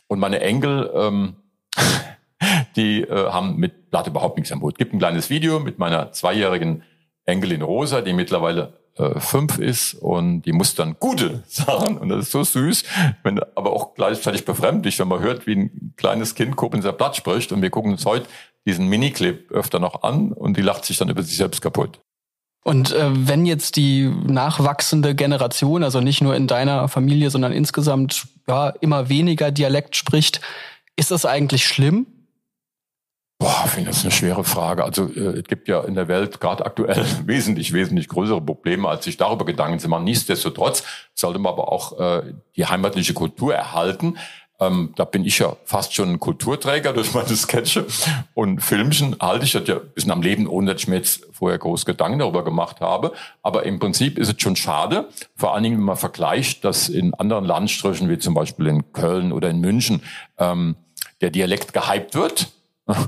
Und 0.06 0.18
meine 0.18 0.40
Enkel, 0.40 0.90
ähm, 0.94 1.36
die 2.76 3.02
äh, 3.02 3.30
haben 3.30 3.56
mit 3.56 3.90
Blatt 3.90 4.06
überhaupt 4.06 4.36
nichts 4.36 4.52
am 4.52 4.62
Hut. 4.62 4.78
Gibt 4.78 4.94
ein 4.94 4.98
kleines 4.98 5.30
Video 5.30 5.60
mit 5.60 5.78
meiner 5.78 6.12
zweijährigen 6.12 6.82
Enkelin 7.24 7.62
Rosa, 7.62 8.00
die 8.00 8.14
mittlerweile 8.14 8.72
äh, 8.98 9.20
fünf 9.20 9.58
ist 9.58 9.94
und 9.94 10.42
die 10.42 10.52
muss 10.52 10.74
dann 10.74 10.96
gute 10.98 11.42
sagen 11.46 11.98
und 11.98 12.08
das 12.08 12.26
ist 12.26 12.32
so 12.32 12.42
süß, 12.42 12.84
wenn, 13.22 13.40
aber 13.54 13.72
auch 13.72 13.94
gleichzeitig 13.94 14.44
befremdlich, 14.44 14.98
wenn 14.98 15.08
man 15.08 15.20
hört, 15.20 15.46
wie 15.46 15.54
ein 15.54 15.94
kleines 15.96 16.34
Kind 16.34 16.56
Koblenzer 16.56 16.92
Blatt 16.92 17.14
spricht 17.14 17.52
und 17.52 17.62
wir 17.62 17.70
gucken 17.70 17.92
uns 17.92 18.04
heute 18.04 18.26
diesen 18.66 18.88
Miniclip 18.88 19.52
öfter 19.52 19.78
noch 19.78 20.02
an 20.02 20.32
und 20.32 20.56
die 20.56 20.62
lacht 20.62 20.84
sich 20.84 20.98
dann 20.98 21.08
über 21.08 21.22
sich 21.22 21.36
selbst 21.36 21.60
kaputt. 21.60 22.00
Und 22.64 22.92
äh, 22.92 23.10
wenn 23.12 23.46
jetzt 23.46 23.76
die 23.76 24.12
nachwachsende 24.26 25.14
Generation, 25.14 25.82
also 25.82 26.00
nicht 26.00 26.20
nur 26.20 26.36
in 26.36 26.46
deiner 26.46 26.88
Familie, 26.88 27.30
sondern 27.30 27.52
insgesamt 27.52 28.26
ja 28.46 28.68
immer 28.80 29.08
weniger 29.08 29.50
Dialekt 29.50 29.96
spricht, 29.96 30.40
ist 30.96 31.10
das 31.10 31.24
eigentlich 31.24 31.66
schlimm? 31.66 32.06
Boah, 33.40 33.62
ich 33.66 33.70
finde 33.70 33.90
das 33.90 34.02
eine 34.02 34.10
schwere 34.10 34.42
Frage. 34.42 34.84
Also 34.84 35.06
äh, 35.06 35.38
es 35.38 35.44
gibt 35.44 35.68
ja 35.68 35.82
in 35.84 35.94
der 35.94 36.08
Welt 36.08 36.40
gerade 36.40 36.66
aktuell 36.66 37.06
wesentlich, 37.26 37.72
wesentlich 37.72 38.08
größere 38.08 38.40
Probleme, 38.40 38.88
als 38.88 39.04
sich 39.04 39.16
darüber 39.16 39.44
Gedanken 39.44 39.78
zu 39.78 39.88
machen. 39.88 40.04
Nichtsdestotrotz 40.04 40.82
sollte 41.14 41.38
man 41.38 41.52
aber 41.52 41.72
auch 41.72 41.98
äh, 42.00 42.34
die 42.56 42.66
heimatliche 42.66 43.14
Kultur 43.14 43.54
erhalten. 43.54 44.18
Ähm, 44.60 44.92
da 44.96 45.04
bin 45.04 45.24
ich 45.24 45.38
ja 45.38 45.56
fast 45.64 45.94
schon 45.94 46.08
ein 46.10 46.20
Kulturträger 46.20 46.92
durch 46.92 47.14
meine 47.14 47.36
Sketche 47.36 47.86
und 48.34 48.60
Filmchen 48.60 49.16
halte 49.20 49.44
ich 49.44 49.52
das 49.52 49.68
ja 49.68 49.76
ein 49.76 49.90
bisschen 49.94 50.10
am 50.10 50.20
Leben, 50.20 50.48
ohne 50.48 50.72
dass 50.72 50.82
ich 50.82 50.88
mir 50.88 50.96
jetzt 50.96 51.26
vorher 51.30 51.58
groß 51.58 51.86
Gedanken 51.86 52.18
darüber 52.18 52.42
gemacht 52.42 52.80
habe. 52.80 53.12
Aber 53.42 53.64
im 53.64 53.78
Prinzip 53.78 54.18
ist 54.18 54.28
es 54.28 54.42
schon 54.42 54.56
schade, 54.56 55.08
vor 55.36 55.54
allen 55.54 55.62
Dingen, 55.62 55.78
wenn 55.78 55.84
man 55.84 55.96
vergleicht, 55.96 56.64
dass 56.64 56.88
in 56.88 57.14
anderen 57.14 57.44
Landstrichen, 57.44 58.08
wie 58.08 58.18
zum 58.18 58.34
Beispiel 58.34 58.66
in 58.66 58.92
Köln 58.92 59.30
oder 59.32 59.48
in 59.48 59.60
München, 59.60 60.02
ähm, 60.38 60.74
der 61.20 61.30
Dialekt 61.30 61.72
gehypt 61.72 62.16
wird 62.16 62.48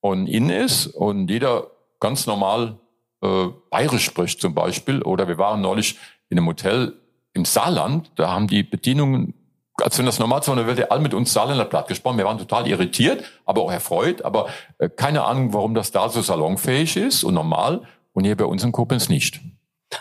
und 0.00 0.28
in 0.28 0.48
ist 0.48 0.86
und 0.86 1.28
jeder 1.28 1.72
ganz 1.98 2.26
normal 2.26 2.78
äh, 3.20 3.46
bayerisch 3.70 4.04
spricht 4.04 4.40
zum 4.40 4.54
Beispiel. 4.54 5.02
Oder 5.02 5.26
wir 5.26 5.38
waren 5.38 5.60
neulich 5.60 5.96
in 6.28 6.38
einem 6.38 6.46
Hotel 6.46 6.94
im 7.32 7.44
Saarland, 7.44 8.10
da 8.16 8.30
haben 8.30 8.46
die 8.46 8.62
Bedienungen 8.62 9.34
als 9.82 9.98
wenn 9.98 10.06
das 10.06 10.18
normal 10.18 10.42
so 10.42 10.52
eine 10.52 10.66
Welt 10.66 10.90
alle 10.90 11.00
mit 11.00 11.14
uns 11.14 11.32
Saarländer 11.32 11.64
platt 11.64 11.88
gesprochen. 11.88 12.18
Wir 12.18 12.24
waren 12.24 12.38
total 12.38 12.66
irritiert, 12.66 13.24
aber 13.44 13.62
auch 13.62 13.72
erfreut, 13.72 14.22
aber 14.22 14.48
äh, 14.78 14.88
keine 14.88 15.24
Ahnung, 15.24 15.52
warum 15.52 15.74
das 15.74 15.90
da 15.90 16.08
so 16.08 16.20
salonfähig 16.20 16.96
ist 16.96 17.24
und 17.24 17.34
normal 17.34 17.82
und 18.12 18.24
hier 18.24 18.36
bei 18.36 18.44
uns 18.44 18.64
in 18.64 18.72
Koblenz 18.72 19.08
nicht. 19.08 19.40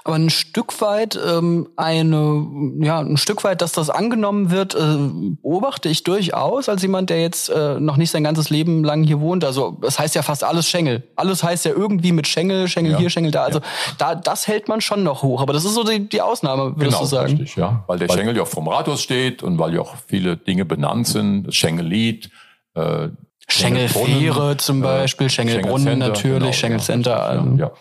Aber 0.03 0.15
ein 0.15 0.29
Stück 0.29 0.81
weit 0.81 1.17
ähm, 1.25 1.69
eine, 1.77 2.45
ja, 2.81 2.99
ein 2.99 3.15
Stück 3.15 3.43
weit, 3.45 3.61
dass 3.61 3.71
das 3.71 3.89
angenommen 3.89 4.51
wird, 4.51 4.75
äh, 4.75 4.97
beobachte 5.41 5.87
ich 5.87 6.03
durchaus 6.03 6.67
als 6.67 6.81
jemand, 6.81 7.09
der 7.09 7.21
jetzt 7.21 7.49
äh, 7.49 7.79
noch 7.79 7.95
nicht 7.95 8.11
sein 8.11 8.23
ganzes 8.23 8.49
Leben 8.49 8.83
lang 8.83 9.03
hier 9.03 9.21
wohnt. 9.21 9.45
Also 9.45 9.79
es 9.83 9.97
heißt 9.97 10.15
ja 10.15 10.23
fast 10.23 10.43
alles 10.43 10.67
Schengel. 10.67 11.03
Alles 11.15 11.41
heißt 11.41 11.63
ja 11.65 11.71
irgendwie 11.71 12.11
mit 12.11 12.27
Schengel, 12.27 12.67
Schengel 12.67 12.93
ja. 12.93 12.97
hier, 12.97 13.09
Schengel 13.09 13.31
da. 13.31 13.43
Also 13.43 13.59
ja. 13.59 13.65
da, 13.97 14.15
das 14.15 14.47
hält 14.47 14.67
man 14.67 14.81
schon 14.81 15.03
noch 15.03 15.23
hoch. 15.23 15.41
Aber 15.41 15.53
das 15.53 15.63
ist 15.63 15.73
so 15.73 15.83
die, 15.83 16.09
die 16.09 16.21
Ausnahme, 16.21 16.75
würdest 16.75 16.97
genau, 16.97 16.99
du 16.99 17.05
sagen? 17.05 17.31
Richtig, 17.31 17.55
ja. 17.55 17.83
Weil 17.87 17.99
der 17.99 18.09
weil 18.09 18.17
Schengel 18.17 18.35
ja 18.35 18.43
auch 18.43 18.47
vom 18.47 18.67
Rathaus 18.67 19.01
steht 19.01 19.41
und 19.41 19.57
weil 19.57 19.73
ja 19.73 19.81
auch 19.81 19.95
viele 20.05 20.35
Dinge 20.35 20.65
benannt 20.65 21.07
sind. 21.07 21.43
Das 21.47 21.55
Schengellied, 21.55 22.29
äh, 22.75 23.07
Schengelfähre 23.47 24.57
zum 24.57 24.81
äh, 24.81 24.83
Beispiel, 24.83 25.29
Schengelbrunnen 25.29 25.99
natürlich, 25.99 26.39
genau, 26.39 26.51
Schengelcenter. 26.51 27.23
Also, 27.23 27.55
ja. 27.55 27.71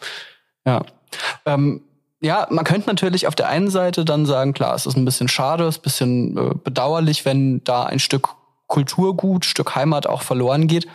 ja. 0.65 0.83
Ähm, 1.45 1.83
ja, 2.21 2.47
man 2.51 2.65
könnte 2.65 2.89
natürlich 2.89 3.27
auf 3.27 3.35
der 3.35 3.49
einen 3.49 3.71
Seite 3.71 4.05
dann 4.05 4.27
sagen, 4.27 4.53
klar, 4.55 4.75
es 4.75 4.87
ist 4.87 4.97
ein 4.97 5.05
bisschen 5.05 5.29
schade, 5.29 5.65
es 5.65 5.77
ist 5.77 5.81
ein 5.81 5.83
bisschen 5.83 6.37
äh, 6.37 6.55
bedauerlich, 6.63 7.25
wenn 7.25 7.63
da 7.65 7.85
ein 7.85 7.99
Stück 7.99 8.29
Kulturgut, 8.67 9.45
Stück 9.45 9.75
Heimat 9.75 10.07
auch 10.07 10.23
verloren 10.23 10.67
geht. 10.67 10.87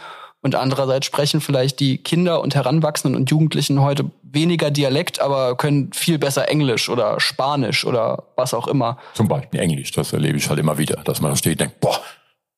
Und 0.43 0.55
andererseits 0.55 1.05
sprechen 1.05 1.39
vielleicht 1.39 1.79
die 1.79 1.99
Kinder 1.99 2.41
und 2.41 2.55
Heranwachsenden 2.55 3.19
und 3.19 3.29
Jugendlichen 3.29 3.79
heute 3.79 4.09
weniger 4.23 4.71
Dialekt, 4.71 5.19
aber 5.19 5.55
können 5.55 5.93
viel 5.93 6.17
besser 6.17 6.49
Englisch 6.49 6.89
oder 6.89 7.19
Spanisch 7.19 7.85
oder 7.85 8.23
was 8.35 8.55
auch 8.55 8.67
immer. 8.67 8.97
Zum 9.13 9.27
Beispiel 9.27 9.59
Englisch, 9.59 9.91
das 9.91 10.13
erlebe 10.13 10.37
ich 10.37 10.49
halt 10.49 10.59
immer 10.59 10.79
wieder, 10.79 11.03
dass 11.03 11.21
man 11.21 11.31
da 11.31 11.37
steht 11.37 11.53
und 11.53 11.61
denkt, 11.61 11.79
boah, 11.79 12.01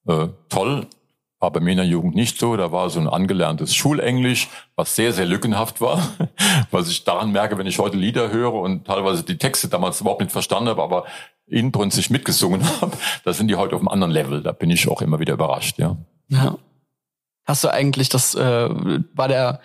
äh, 0.08 0.30
toll, 0.48 0.88
war 1.44 1.52
bei 1.52 1.60
mir 1.60 1.72
in 1.72 1.78
der 1.78 1.86
Jugend 1.86 2.16
nicht 2.16 2.40
so. 2.40 2.56
Da 2.56 2.72
war 2.72 2.90
so 2.90 3.00
ein 3.00 3.08
angelerntes 3.08 3.76
Schulenglisch, 3.76 4.48
was 4.76 4.96
sehr, 4.96 5.12
sehr 5.14 5.26
lückenhaft 5.26 5.82
war. 5.82 6.02
Was 6.72 6.90
ich 6.90 7.04
daran 7.04 7.32
merke, 7.32 7.58
wenn 7.58 7.68
ich 7.68 7.78
heute 7.78 7.98
Lieder 7.98 8.32
höre 8.32 8.54
und 8.54 8.88
teilweise 8.88 9.24
die 9.24 9.38
Texte 9.38 9.68
damals 9.68 10.02
überhaupt 10.02 10.22
nicht 10.22 10.32
verstanden 10.32 10.70
habe, 10.70 10.82
aber 10.82 11.06
inbrünstig 11.46 12.10
mitgesungen 12.10 12.64
habe, 12.82 12.94
da 13.24 13.34
sind 13.34 13.50
die 13.50 13.56
heute 13.56 13.76
auf 13.76 13.82
einem 13.82 13.90
anderen 13.90 14.12
Level. 14.12 14.42
Da 14.42 14.54
bin 14.54 14.70
ich 14.72 14.88
auch 14.88 15.02
immer 15.02 15.20
wieder 15.20 15.34
überrascht, 15.34 15.78
ja. 15.78 15.98
Ja. 16.30 16.58
Hast 17.46 17.64
du 17.64 17.72
eigentlich 17.72 18.10
das, 18.10 18.34
äh, 18.34 18.70
war 19.14 19.28
der 19.28 19.60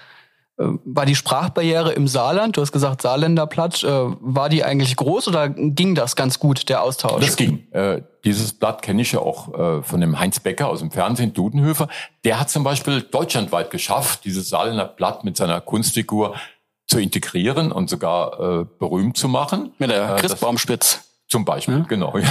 war 0.58 1.06
die 1.06 1.14
Sprachbarriere 1.14 1.92
im 1.92 2.08
Saarland, 2.08 2.56
du 2.56 2.60
hast 2.60 2.72
gesagt 2.72 3.02
Saarländerplatt, 3.02 3.84
äh, 3.84 3.88
war 3.88 4.48
die 4.48 4.64
eigentlich 4.64 4.96
groß 4.96 5.28
oder 5.28 5.48
ging 5.48 5.94
das 5.94 6.16
ganz 6.16 6.40
gut, 6.40 6.68
der 6.68 6.82
Austausch? 6.82 7.24
Das 7.24 7.36
ging. 7.36 7.70
Äh, 7.72 8.02
dieses 8.24 8.52
Blatt 8.52 8.82
kenne 8.82 9.02
ich 9.02 9.12
ja 9.12 9.20
auch 9.20 9.54
äh, 9.54 9.82
von 9.82 10.00
dem 10.00 10.18
Heinz 10.18 10.40
Becker 10.40 10.68
aus 10.68 10.80
dem 10.80 10.90
Fernsehen, 10.90 11.32
Dudenhöfer. 11.32 11.88
Der 12.24 12.40
hat 12.40 12.50
zum 12.50 12.64
Beispiel 12.64 13.02
deutschlandweit 13.02 13.70
geschafft, 13.70 14.24
dieses 14.24 14.48
Saarländer 14.48 14.86
Blatt 14.86 15.22
mit 15.22 15.36
seiner 15.36 15.60
Kunstfigur 15.60 16.34
zu 16.88 16.98
integrieren 16.98 17.70
und 17.70 17.88
sogar 17.88 18.40
äh, 18.60 18.66
berühmt 18.78 19.16
zu 19.16 19.28
machen. 19.28 19.72
Mit 19.78 19.90
der 19.90 20.16
äh, 20.16 20.20
Christbaumspitz. 20.20 21.04
Zum 21.28 21.44
Beispiel, 21.44 21.78
ja. 21.78 21.84
genau. 21.84 22.18
Ja. 22.18 22.28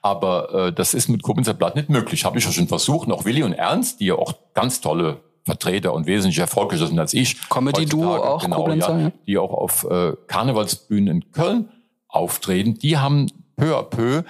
Aber 0.00 0.68
äh, 0.68 0.72
das 0.72 0.94
ist 0.94 1.08
mit 1.08 1.22
Koblenzer 1.22 1.54
Blatt 1.54 1.74
nicht 1.74 1.90
möglich. 1.90 2.24
Habe 2.24 2.38
ich 2.38 2.44
ja 2.44 2.52
schon 2.52 2.68
versucht. 2.68 3.10
Auch 3.10 3.24
Willi 3.24 3.42
und 3.42 3.52
Ernst, 3.52 4.00
die 4.00 4.06
ja 4.06 4.14
auch 4.14 4.32
ganz 4.54 4.80
tolle 4.80 5.20
Vertreter 5.48 5.92
und 5.92 6.06
wesentlich 6.06 6.38
erfolgreicher 6.38 6.86
sind 6.86 6.98
als 6.98 7.14
ich. 7.14 7.48
Comedy-Duo 7.48 8.16
auch, 8.16 8.42
genau, 8.42 8.56
Koblenzer, 8.56 8.98
ja, 8.98 9.12
die 9.26 9.38
auch 9.38 9.52
auf 9.52 9.84
äh, 9.90 10.12
Karnevalsbühnen 10.26 11.08
in 11.08 11.32
Köln 11.32 11.68
auftreten. 12.08 12.74
Die 12.74 12.98
haben 12.98 13.26
peu 13.56 13.76
à 13.76 13.82
peu 13.82 14.22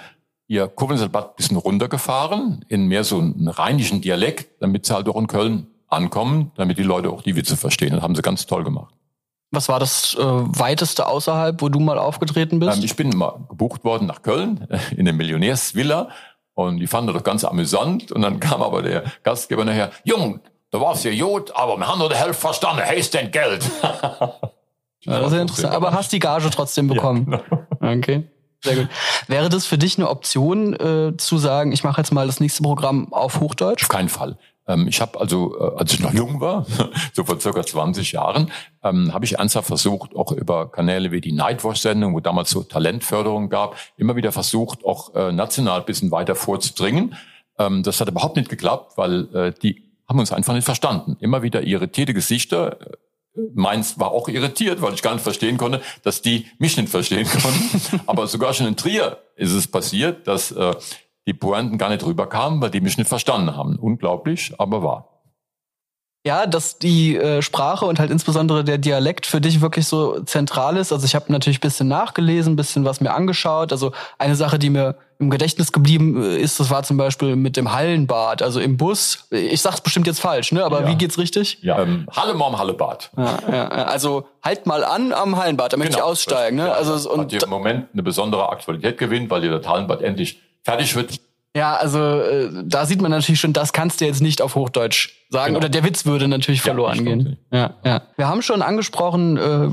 ihr 0.48 0.66
Koblenzer 0.66 1.08
Bad 1.08 1.36
bisschen 1.36 1.56
runtergefahren 1.56 2.64
in 2.68 2.86
mehr 2.86 3.04
so 3.04 3.18
einen 3.18 3.48
rheinischen 3.48 4.00
Dialekt, 4.00 4.62
damit 4.62 4.86
sie 4.86 4.94
halt 4.94 5.08
auch 5.08 5.16
in 5.16 5.26
Köln 5.26 5.66
ankommen, 5.88 6.52
damit 6.56 6.78
die 6.78 6.82
Leute 6.82 7.10
auch 7.10 7.22
die 7.22 7.36
Witze 7.36 7.56
verstehen. 7.56 7.92
Das 7.92 8.02
haben 8.02 8.14
sie 8.14 8.22
ganz 8.22 8.46
toll 8.46 8.64
gemacht. 8.64 8.94
Was 9.50 9.68
war 9.68 9.80
das 9.80 10.14
äh, 10.14 10.22
weiteste 10.22 11.06
außerhalb, 11.06 11.62
wo 11.62 11.68
du 11.68 11.80
mal 11.80 11.98
aufgetreten 11.98 12.58
bist? 12.58 12.78
Ähm, 12.78 12.84
ich 12.84 12.96
bin 12.96 13.16
mal 13.16 13.46
gebucht 13.48 13.84
worden 13.84 14.06
nach 14.06 14.22
Köln 14.22 14.66
in 14.96 15.04
der 15.04 15.14
Millionärsvilla 15.14 16.08
und 16.54 16.78
die 16.78 16.86
fanden 16.86 17.14
das 17.14 17.24
ganz 17.24 17.44
amüsant 17.44 18.12
und 18.12 18.22
dann 18.22 18.40
kam 18.40 18.62
aber 18.62 18.82
der 18.82 19.04
Gastgeber 19.22 19.64
nachher, 19.64 19.90
Jung, 20.04 20.40
da 20.70 20.80
war's 20.80 21.04
ja 21.04 21.14
gut, 21.14 21.54
aber 21.54 21.76
wir 21.76 21.86
haben 21.86 21.98
nur 21.98 22.08
die 22.08 22.16
Hälfte 22.16 22.40
verstanden. 22.40 22.82
Heißt 22.84 23.14
denn 23.14 23.30
Geld? 23.30 23.64
ja, 23.82 25.20
das 25.20 25.26
ist 25.28 25.32
ja 25.32 25.40
interessant. 25.40 25.74
Aber 25.74 25.92
hast 25.92 26.12
die 26.12 26.18
Gage 26.18 26.50
trotzdem 26.50 26.88
bekommen. 26.88 27.30
Ja, 27.30 27.38
genau. 27.80 27.98
Okay. 27.98 28.24
Sehr 28.62 28.74
gut. 28.74 28.88
Wäre 29.28 29.48
das 29.48 29.66
für 29.66 29.78
dich 29.78 29.98
eine 29.98 30.10
Option, 30.10 30.74
äh, 30.74 31.16
zu 31.16 31.38
sagen, 31.38 31.72
ich 31.72 31.84
mache 31.84 32.00
jetzt 32.00 32.12
mal 32.12 32.26
das 32.26 32.40
nächste 32.40 32.62
Programm 32.62 33.12
auf 33.12 33.40
Hochdeutsch? 33.40 33.84
Auf 33.84 33.88
keinen 33.88 34.08
Fall. 34.08 34.36
Ähm, 34.66 34.86
ich 34.88 35.00
habe 35.00 35.18
also, 35.18 35.56
äh, 35.58 35.78
als 35.78 35.94
ich 35.94 36.00
noch 36.00 36.12
jung 36.12 36.40
war, 36.40 36.66
so 37.12 37.24
vor 37.24 37.40
circa 37.40 37.64
20 37.64 38.12
Jahren, 38.12 38.50
ähm, 38.82 39.14
habe 39.14 39.24
ich 39.24 39.38
ernsthaft 39.38 39.68
versucht, 39.68 40.14
auch 40.14 40.32
über 40.32 40.70
Kanäle 40.70 41.12
wie 41.12 41.20
die 41.20 41.32
Nightwatch-Sendung, 41.32 42.14
wo 42.14 42.20
damals 42.20 42.50
so 42.50 42.62
Talentförderung 42.62 43.48
gab, 43.48 43.76
immer 43.96 44.16
wieder 44.16 44.32
versucht, 44.32 44.84
auch 44.84 45.14
äh, 45.14 45.32
national 45.32 45.80
ein 45.80 45.86
bisschen 45.86 46.10
weiter 46.10 46.34
vorzudringen. 46.34 47.16
Ähm, 47.58 47.82
das 47.82 48.00
hat 48.00 48.08
überhaupt 48.08 48.36
nicht 48.36 48.48
geklappt, 48.48 48.92
weil 48.96 49.34
äh, 49.34 49.52
die 49.62 49.87
haben 50.08 50.18
uns 50.18 50.32
einfach 50.32 50.54
nicht 50.54 50.64
verstanden. 50.64 51.16
Immer 51.20 51.42
wieder 51.42 51.62
irritierte 51.62 52.14
Gesichter. 52.14 52.78
Meins 53.54 54.00
war 54.00 54.10
auch 54.10 54.28
irritiert, 54.28 54.82
weil 54.82 54.94
ich 54.94 55.02
gar 55.02 55.12
nicht 55.12 55.22
verstehen 55.22 55.58
konnte, 55.58 55.80
dass 56.02 56.22
die 56.22 56.46
mich 56.58 56.76
nicht 56.76 56.88
verstehen 56.88 57.26
konnten. 57.42 58.00
Aber 58.06 58.26
sogar 58.26 58.54
schon 58.54 58.66
in 58.66 58.76
Trier 58.76 59.18
ist 59.36 59.52
es 59.52 59.68
passiert, 59.68 60.26
dass 60.26 60.50
äh, 60.50 60.74
die 61.26 61.34
Pointen 61.34 61.78
gar 61.78 61.90
nicht 61.90 62.04
rüberkamen, 62.04 62.60
weil 62.60 62.70
die 62.70 62.80
mich 62.80 62.96
nicht 62.96 63.08
verstanden 63.08 63.54
haben. 63.54 63.76
Unglaublich, 63.76 64.54
aber 64.58 64.82
wahr 64.82 65.17
ja, 66.28 66.46
dass 66.46 66.78
die 66.78 67.16
äh, 67.16 67.40
Sprache 67.40 67.86
und 67.86 67.98
halt 67.98 68.10
insbesondere 68.10 68.62
der 68.62 68.76
Dialekt 68.76 69.24
für 69.24 69.40
dich 69.40 69.62
wirklich 69.62 69.86
so 69.86 70.20
zentral 70.24 70.76
ist. 70.76 70.92
Also 70.92 71.06
ich 71.06 71.14
habe 71.14 71.32
natürlich 71.32 71.58
bisschen 71.58 71.88
nachgelesen, 71.88 72.54
bisschen 72.54 72.84
was 72.84 73.00
mir 73.00 73.14
angeschaut. 73.14 73.72
Also 73.72 73.92
eine 74.18 74.36
Sache, 74.36 74.58
die 74.58 74.68
mir 74.68 74.96
im 75.18 75.30
Gedächtnis 75.30 75.72
geblieben 75.72 76.22
äh, 76.22 76.36
ist, 76.36 76.60
das 76.60 76.68
war 76.68 76.82
zum 76.82 76.98
Beispiel 76.98 77.34
mit 77.34 77.56
dem 77.56 77.72
Hallenbad, 77.72 78.42
also 78.42 78.60
im 78.60 78.76
Bus. 78.76 79.26
Ich 79.30 79.62
sag's 79.62 79.80
bestimmt 79.80 80.06
jetzt 80.06 80.20
falsch, 80.20 80.52
ne? 80.52 80.62
Aber 80.66 80.82
ja. 80.82 80.88
wie 80.88 80.96
geht's 80.96 81.16
richtig? 81.16 81.60
Ja, 81.62 81.80
ähm, 81.80 82.06
Halle 82.14 82.34
Mom 82.34 82.58
Hallebad. 82.58 83.10
Ja, 83.16 83.38
ja, 83.50 83.68
also 83.68 84.28
halt 84.42 84.66
mal 84.66 84.84
an 84.84 85.14
am 85.14 85.38
Hallenbad, 85.38 85.72
da 85.72 85.78
möchte 85.78 85.94
genau, 85.94 86.04
ich 86.04 86.10
aussteigen. 86.10 86.58
Ne? 86.58 86.70
Also 86.70 87.10
und 87.10 87.32
hat 87.32 87.42
im 87.42 87.48
Moment 87.48 87.86
eine 87.94 88.02
besondere 88.02 88.50
Aktualität 88.50 88.98
gewinnt, 88.98 89.30
weil 89.30 89.48
das 89.48 89.66
Hallenbad 89.66 90.02
endlich 90.02 90.42
fertig 90.62 90.94
wird. 90.94 91.18
Ja, 91.56 91.74
also 91.74 91.98
äh, 91.98 92.50
da 92.64 92.86
sieht 92.86 93.00
man 93.00 93.10
natürlich 93.10 93.40
schon, 93.40 93.52
das 93.52 93.72
kannst 93.72 94.00
du 94.00 94.04
jetzt 94.04 94.20
nicht 94.20 94.42
auf 94.42 94.54
Hochdeutsch 94.54 95.10
sagen. 95.30 95.54
Genau. 95.54 95.58
Oder 95.58 95.68
der 95.68 95.84
Witz 95.84 96.04
würde 96.04 96.28
natürlich 96.28 96.62
verloren 96.62 96.96
ja, 96.96 97.02
gehen. 97.02 97.38
Ja, 97.50 97.74
ja. 97.84 98.02
Wir 98.16 98.28
haben 98.28 98.42
schon 98.42 98.62
angesprochen, 98.62 99.36
äh, 99.36 99.68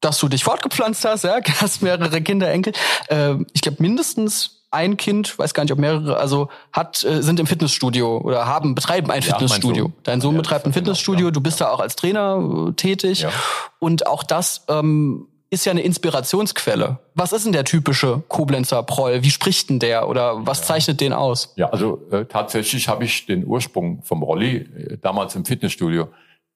dass 0.00 0.18
du 0.18 0.28
dich 0.28 0.44
fortgepflanzt 0.44 1.04
hast, 1.04 1.24
ja, 1.24 1.38
hast 1.60 1.82
mehrere 1.82 2.20
Kinder, 2.20 2.50
Enkel. 2.50 2.72
Äh, 3.08 3.36
ich 3.52 3.62
glaube 3.62 3.82
mindestens 3.82 4.64
ein 4.70 4.96
Kind, 4.96 5.38
weiß 5.38 5.54
gar 5.54 5.62
nicht, 5.62 5.72
ob 5.72 5.78
mehrere, 5.78 6.16
also 6.16 6.48
hat 6.72 7.04
äh, 7.04 7.22
sind 7.22 7.38
im 7.38 7.46
Fitnessstudio 7.46 8.18
oder 8.18 8.46
haben 8.46 8.74
betreiben 8.74 9.10
ein 9.10 9.22
ja, 9.22 9.32
Fitnessstudio. 9.32 9.92
Dein 10.02 10.20
Sohn 10.20 10.34
ja, 10.34 10.40
betreibt 10.42 10.66
ein 10.66 10.72
Fitnessstudio, 10.72 11.30
du 11.30 11.40
bist 11.40 11.60
da 11.60 11.70
auch 11.70 11.80
als 11.80 11.96
Trainer 11.96 12.68
äh, 12.68 12.72
tätig 12.72 13.20
ja. 13.20 13.30
und 13.78 14.06
auch 14.06 14.24
das 14.24 14.64
ähm, 14.68 15.28
ist 15.54 15.64
ja 15.64 15.72
eine 15.72 15.82
Inspirationsquelle. 15.82 16.98
Was 17.14 17.32
ist 17.32 17.46
denn 17.46 17.52
der 17.52 17.64
typische 17.64 18.22
Koblenzer 18.28 18.82
Proll? 18.82 19.22
Wie 19.22 19.30
spricht 19.30 19.70
denn 19.70 19.78
der 19.78 20.08
oder 20.08 20.46
was 20.46 20.60
ja. 20.60 20.66
zeichnet 20.66 21.00
den 21.00 21.12
aus? 21.12 21.52
Ja, 21.56 21.70
also 21.70 22.02
äh, 22.10 22.24
tatsächlich 22.26 22.88
habe 22.88 23.04
ich 23.04 23.26
den 23.26 23.46
Ursprung 23.46 24.02
vom 24.02 24.22
Rolli 24.22 24.56
äh, 24.56 24.98
damals 24.98 25.34
im 25.34 25.44
Fitnessstudio 25.44 26.08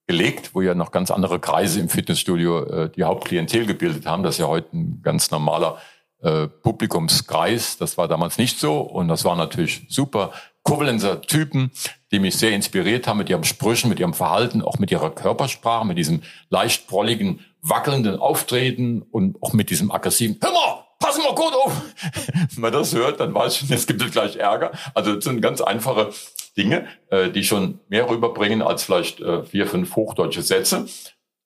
gelegt, 0.07 0.55
wo 0.55 0.63
ja 0.63 0.75
noch 0.75 0.91
ganz 0.91 1.11
andere 1.11 1.39
Kreise 1.39 1.81
im 1.81 1.89
Fitnessstudio 1.89 2.65
äh, 2.65 2.91
die 2.91 3.05
Hauptklientel 3.05 3.67
gebildet 3.67 4.07
haben. 4.07 4.23
Das 4.23 4.35
ist 4.35 4.41
ja 4.41 4.47
heute 4.47 4.77
ein 4.77 5.01
ganz 5.03 5.31
normaler 5.31 5.79
äh, 6.21 6.49
Publikumskreis. 6.49 7.77
Das 7.77 7.97
war 7.97 8.09
damals 8.09 8.39
nicht 8.39 8.59
so 8.59 8.81
und 8.81 9.09
das 9.09 9.25
war 9.25 9.37
natürlich 9.37 9.87
super. 9.89 10.33
Koblenzer 10.65 11.23
Typen, 11.23 11.71
die 12.11 12.19
mich 12.19 12.37
sehr 12.37 12.53
inspiriert 12.53 13.07
haben 13.07 13.19
mit 13.19 13.29
ihren 13.29 13.45
Sprüchen, 13.45 13.89
mit 13.89 14.01
ihrem 14.01 14.15
Verhalten, 14.15 14.63
auch 14.63 14.79
mit 14.79 14.91
ihrer 14.91 15.11
Körpersprache, 15.11 15.87
mit 15.87 15.99
diesem 15.99 16.23
leicht 16.49 16.87
prolligen 16.87 17.41
wackelnden 17.61 18.19
Auftreten 18.19 19.03
und 19.03 19.43
auch 19.43 19.53
mit 19.53 19.71
diesem 19.71 19.91
aggressiven, 19.91 20.39
hör 20.41 20.53
mal, 20.53 20.85
pass 20.99 21.19
mal 21.19 21.35
gut 21.35 21.55
auf. 21.55 21.83
Wenn 22.55 22.63
man 22.63 22.73
das 22.73 22.95
hört, 22.95 23.21
dann 23.21 23.35
weiß 23.35 23.63
ich, 23.63 23.71
es 23.71 23.87
gibt 23.87 24.01
jetzt 24.03 24.13
gleich 24.13 24.37
Ärger. 24.37 24.73
Also 24.95 25.15
das 25.15 25.25
sind 25.25 25.41
ganz 25.41 25.61
einfache 25.61 26.11
Dinge, 26.57 26.87
äh, 27.11 27.31
die 27.31 27.45
schon 27.45 27.81
mehr 27.89 28.09
rüberbringen 28.09 28.63
als 28.63 28.85
vielleicht 28.85 29.21
äh, 29.21 29.45
vier, 29.45 29.67
fünf 29.67 29.95
hochdeutsche 29.97 30.43
Sätze. 30.43 30.87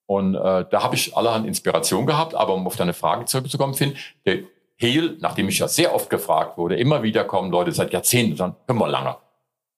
Und 0.07 0.35
äh, 0.35 0.65
da 0.71 0.83
habe 0.83 0.95
ich 0.95 1.17
allerhand 1.17 1.47
Inspiration 1.47 2.07
gehabt. 2.07 2.35
Aber 2.35 2.55
um 2.55 2.67
auf 2.67 2.77
deine 2.77 2.93
Frage 2.93 3.25
zurückzukommen, 3.25 3.75
Finn, 3.75 3.95
der 4.27 4.41
Hehl, 4.77 5.17
nachdem 5.21 5.49
ich 5.49 5.59
ja 5.59 5.69
sehr 5.69 5.95
oft 5.95 6.11
gefragt 6.11 6.59
wurde, 6.59 6.77
immer 6.77 7.03
wieder 7.03 7.25
kommen 7.25 7.51
Leute 7.51 7.73
seit 7.73 7.93
Jahrzehnten, 7.93 8.37
dann 8.37 8.57
hör 8.67 8.75
mal 8.75 8.91
lange. 8.91 9.17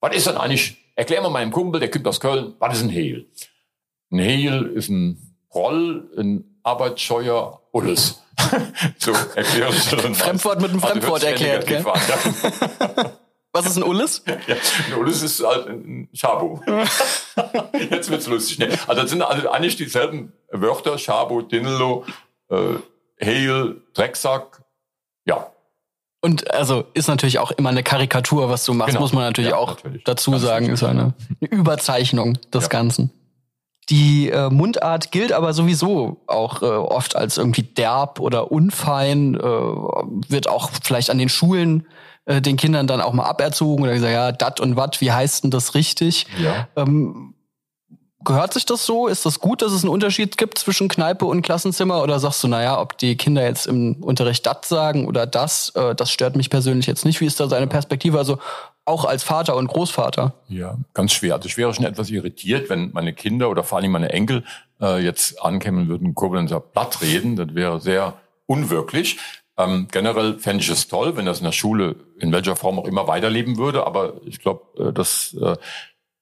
Was 0.05 0.15
ist 0.15 0.27
denn 0.27 0.37
eigentlich, 0.37 0.77
erklär 0.97 1.23
mal 1.23 1.31
meinem 1.31 1.51
Kumpel, 1.51 1.81
der 1.81 1.91
kommt 1.91 2.07
aus 2.07 2.21
Köln, 2.21 2.53
was 2.59 2.77
ist 2.77 2.83
ein 2.83 2.91
Hehl? 2.91 3.27
Ein 4.13 4.19
Hehl 4.19 4.67
ist 4.75 4.91
ein 4.91 5.35
Roll, 5.55 6.11
ein 6.19 6.59
arbeitsscheuer 6.63 7.63
Ulles. 7.73 8.23
so 8.99 9.13
dann 9.13 10.15
Fremdwort 10.15 10.61
mit 10.61 10.73
einem 10.73 10.83
also 10.83 10.93
Fremdwort 10.93 11.25
also 11.25 11.27
erklärt, 11.27 11.67
gell? 11.67 11.83
An, 11.87 13.13
Was 13.53 13.65
ist 13.65 13.79
ein 13.79 13.83
Ulles? 13.83 14.23
Ja, 14.27 14.57
ein 14.89 14.99
Ulles 14.99 15.23
ist 15.23 15.43
halt 15.43 15.69
ein 15.69 16.11
Schabo. 16.13 16.61
Jetzt 17.91 18.11
wird's 18.11 18.27
lustig. 18.27 18.59
Ne? 18.59 18.79
Also 18.87 19.01
das 19.01 19.11
sind 19.11 19.23
also 19.23 19.49
eigentlich 19.49 19.77
dieselben 19.77 20.35
Wörter, 20.51 20.99
Schabo, 20.99 21.41
Dinelo, 21.41 22.05
äh, 22.51 22.75
Heil, 23.25 23.81
Drecksack, 23.95 24.63
ja. 25.25 25.51
Und 26.25 26.51
also 26.55 26.85
ist 26.95 27.07
natürlich 27.07 27.39
auch 27.39 27.51
immer 27.51 27.69
eine 27.69 27.83
Karikatur, 27.83 28.49
was 28.49 28.65
du 28.65 28.73
machst, 28.73 28.93
genau. 28.93 29.03
muss 29.03 29.13
man 29.13 29.25
natürlich 29.25 29.51
ja, 29.51 29.59
auch 29.59 29.77
natürlich. 29.77 30.05
dazu 30.05 30.31
Ganz 30.31 30.43
sagen, 30.43 30.71
ist 30.71 30.83
eine, 30.83 31.13
eine 31.41 31.51
Überzeichnung 31.51 32.39
des 32.51 32.65
ja. 32.65 32.69
Ganzen. 32.71 33.11
Die 33.91 34.31
äh, 34.31 34.49
Mundart 34.49 35.13
gilt 35.13 35.35
aber 35.35 35.53
sowieso 35.53 36.23
auch 36.27 36.63
äh, 36.63 36.65
oft 36.65 37.15
als 37.15 37.37
irgendwie 37.37 37.65
derb 37.65 38.21
oder 38.21 38.51
unfein, 38.51 39.35
äh, 39.35 39.41
wird 39.43 40.49
auch 40.49 40.71
vielleicht 40.83 41.11
an 41.11 41.19
den 41.19 41.29
Schulen 41.29 41.87
äh, 42.25 42.41
den 42.41 42.57
Kindern 42.57 42.87
dann 42.87 43.03
auch 43.03 43.13
mal 43.13 43.27
aberzogen 43.27 43.85
oder 43.85 43.93
gesagt, 43.93 44.15
ja, 44.15 44.33
dat 44.33 44.61
und 44.61 44.77
wat, 44.77 45.03
wie 45.03 45.13
heißt 45.13 45.45
denn 45.45 45.51
das 45.51 45.75
richtig? 45.75 46.27
Ja. 46.39 46.69
Ähm, 46.75 47.34
gehört 48.25 48.55
sich 48.55 48.67
das 48.67 48.87
so? 48.87 49.07
Ist 49.07 49.27
das 49.27 49.39
gut, 49.39 49.63
dass 49.63 49.73
es 49.73 49.83
einen 49.83 49.93
Unterschied 49.93 50.37
gibt 50.37 50.59
zwischen 50.59 50.89
Kneipe 50.89 51.25
und 51.25 51.43
Klassenzimmer? 51.43 52.03
Oder 52.03 52.19
sagst 52.19 52.43
du, 52.43 52.49
naja, 52.49 52.81
ob 52.81 52.99
die 52.99 53.17
Kinder 53.17 53.45
jetzt 53.45 53.67
im 53.67 54.03
Unterricht 54.03 54.45
dat 54.47 54.65
sagen 54.65 55.07
oder 55.07 55.27
das, 55.27 55.71
äh, 55.71 55.95
das 55.95 56.11
stört 56.11 56.37
mich 56.37 56.51
persönlich 56.51 56.87
jetzt 56.87 57.05
nicht. 57.05 57.21
Wie 57.21 57.27
ist 57.27 57.39
da 57.41 57.49
seine 57.49 57.67
Perspektive? 57.67 58.19
Also 58.19 58.39
auch 58.85 59.05
als 59.05 59.23
Vater 59.23 59.57
und 59.57 59.69
Großvater? 59.69 60.35
Ja, 60.49 60.77
ganz 60.93 61.13
schwer. 61.13 61.35
Also 61.35 61.47
ich 61.47 61.57
wäre 61.57 61.73
schon 61.73 61.85
etwas 61.85 62.11
irritiert, 62.11 62.69
wenn 62.71 62.93
meine 62.93 63.13
Kinder 63.13 63.51
oder 63.51 63.63
vor 63.63 63.79
allem 63.79 63.93
meine 63.93 64.11
Enkel 64.11 64.45
äh, 64.81 65.03
jetzt 65.03 65.43
ankämen 65.43 65.89
würden, 65.89 66.15
Koblenzer 66.15 66.61
Blatt 66.61 67.01
reden. 67.01 67.37
Das 67.37 67.55
wäre 67.55 67.81
sehr 67.81 68.15
unwirklich. 68.47 69.19
Ähm, 69.57 69.87
generell 69.91 70.39
fände 70.39 70.63
ich 70.63 70.69
es 70.69 70.89
toll, 70.89 71.17
wenn 71.17 71.27
das 71.27 71.39
in 71.39 71.45
der 71.45 71.53
Schule 71.53 71.97
in 72.19 72.33
welcher 72.33 72.57
Form 72.57 72.79
auch 72.79 72.87
immer 72.87 73.07
weiterleben 73.07 73.57
würde. 73.57 73.87
Aber 73.87 74.15
ich 74.25 74.41
glaube, 74.41 74.89
äh, 74.89 74.93
dass 74.93 75.35
äh, 75.35 75.57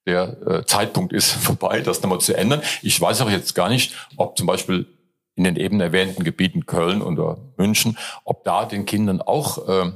der 0.06 0.36
äh, 0.46 0.64
Zeitpunkt 0.64 1.12
ist 1.12 1.30
vorbei, 1.32 1.80
das 1.80 2.02
nochmal 2.02 2.20
zu 2.20 2.36
ändern. 2.36 2.62
Ich 2.82 3.00
weiß 3.00 3.20
auch 3.22 3.30
jetzt 3.30 3.54
gar 3.54 3.68
nicht, 3.68 3.94
ob 4.16 4.36
zum 4.36 4.46
Beispiel 4.46 4.86
in 5.34 5.44
den 5.44 5.56
eben 5.56 5.80
erwähnten 5.80 6.24
Gebieten 6.24 6.66
Köln 6.66 7.00
oder 7.00 7.38
München, 7.56 7.96
ob 8.24 8.44
da 8.44 8.66
den 8.66 8.84
Kindern 8.84 9.22
auch 9.22 9.68
äh, 9.68 9.92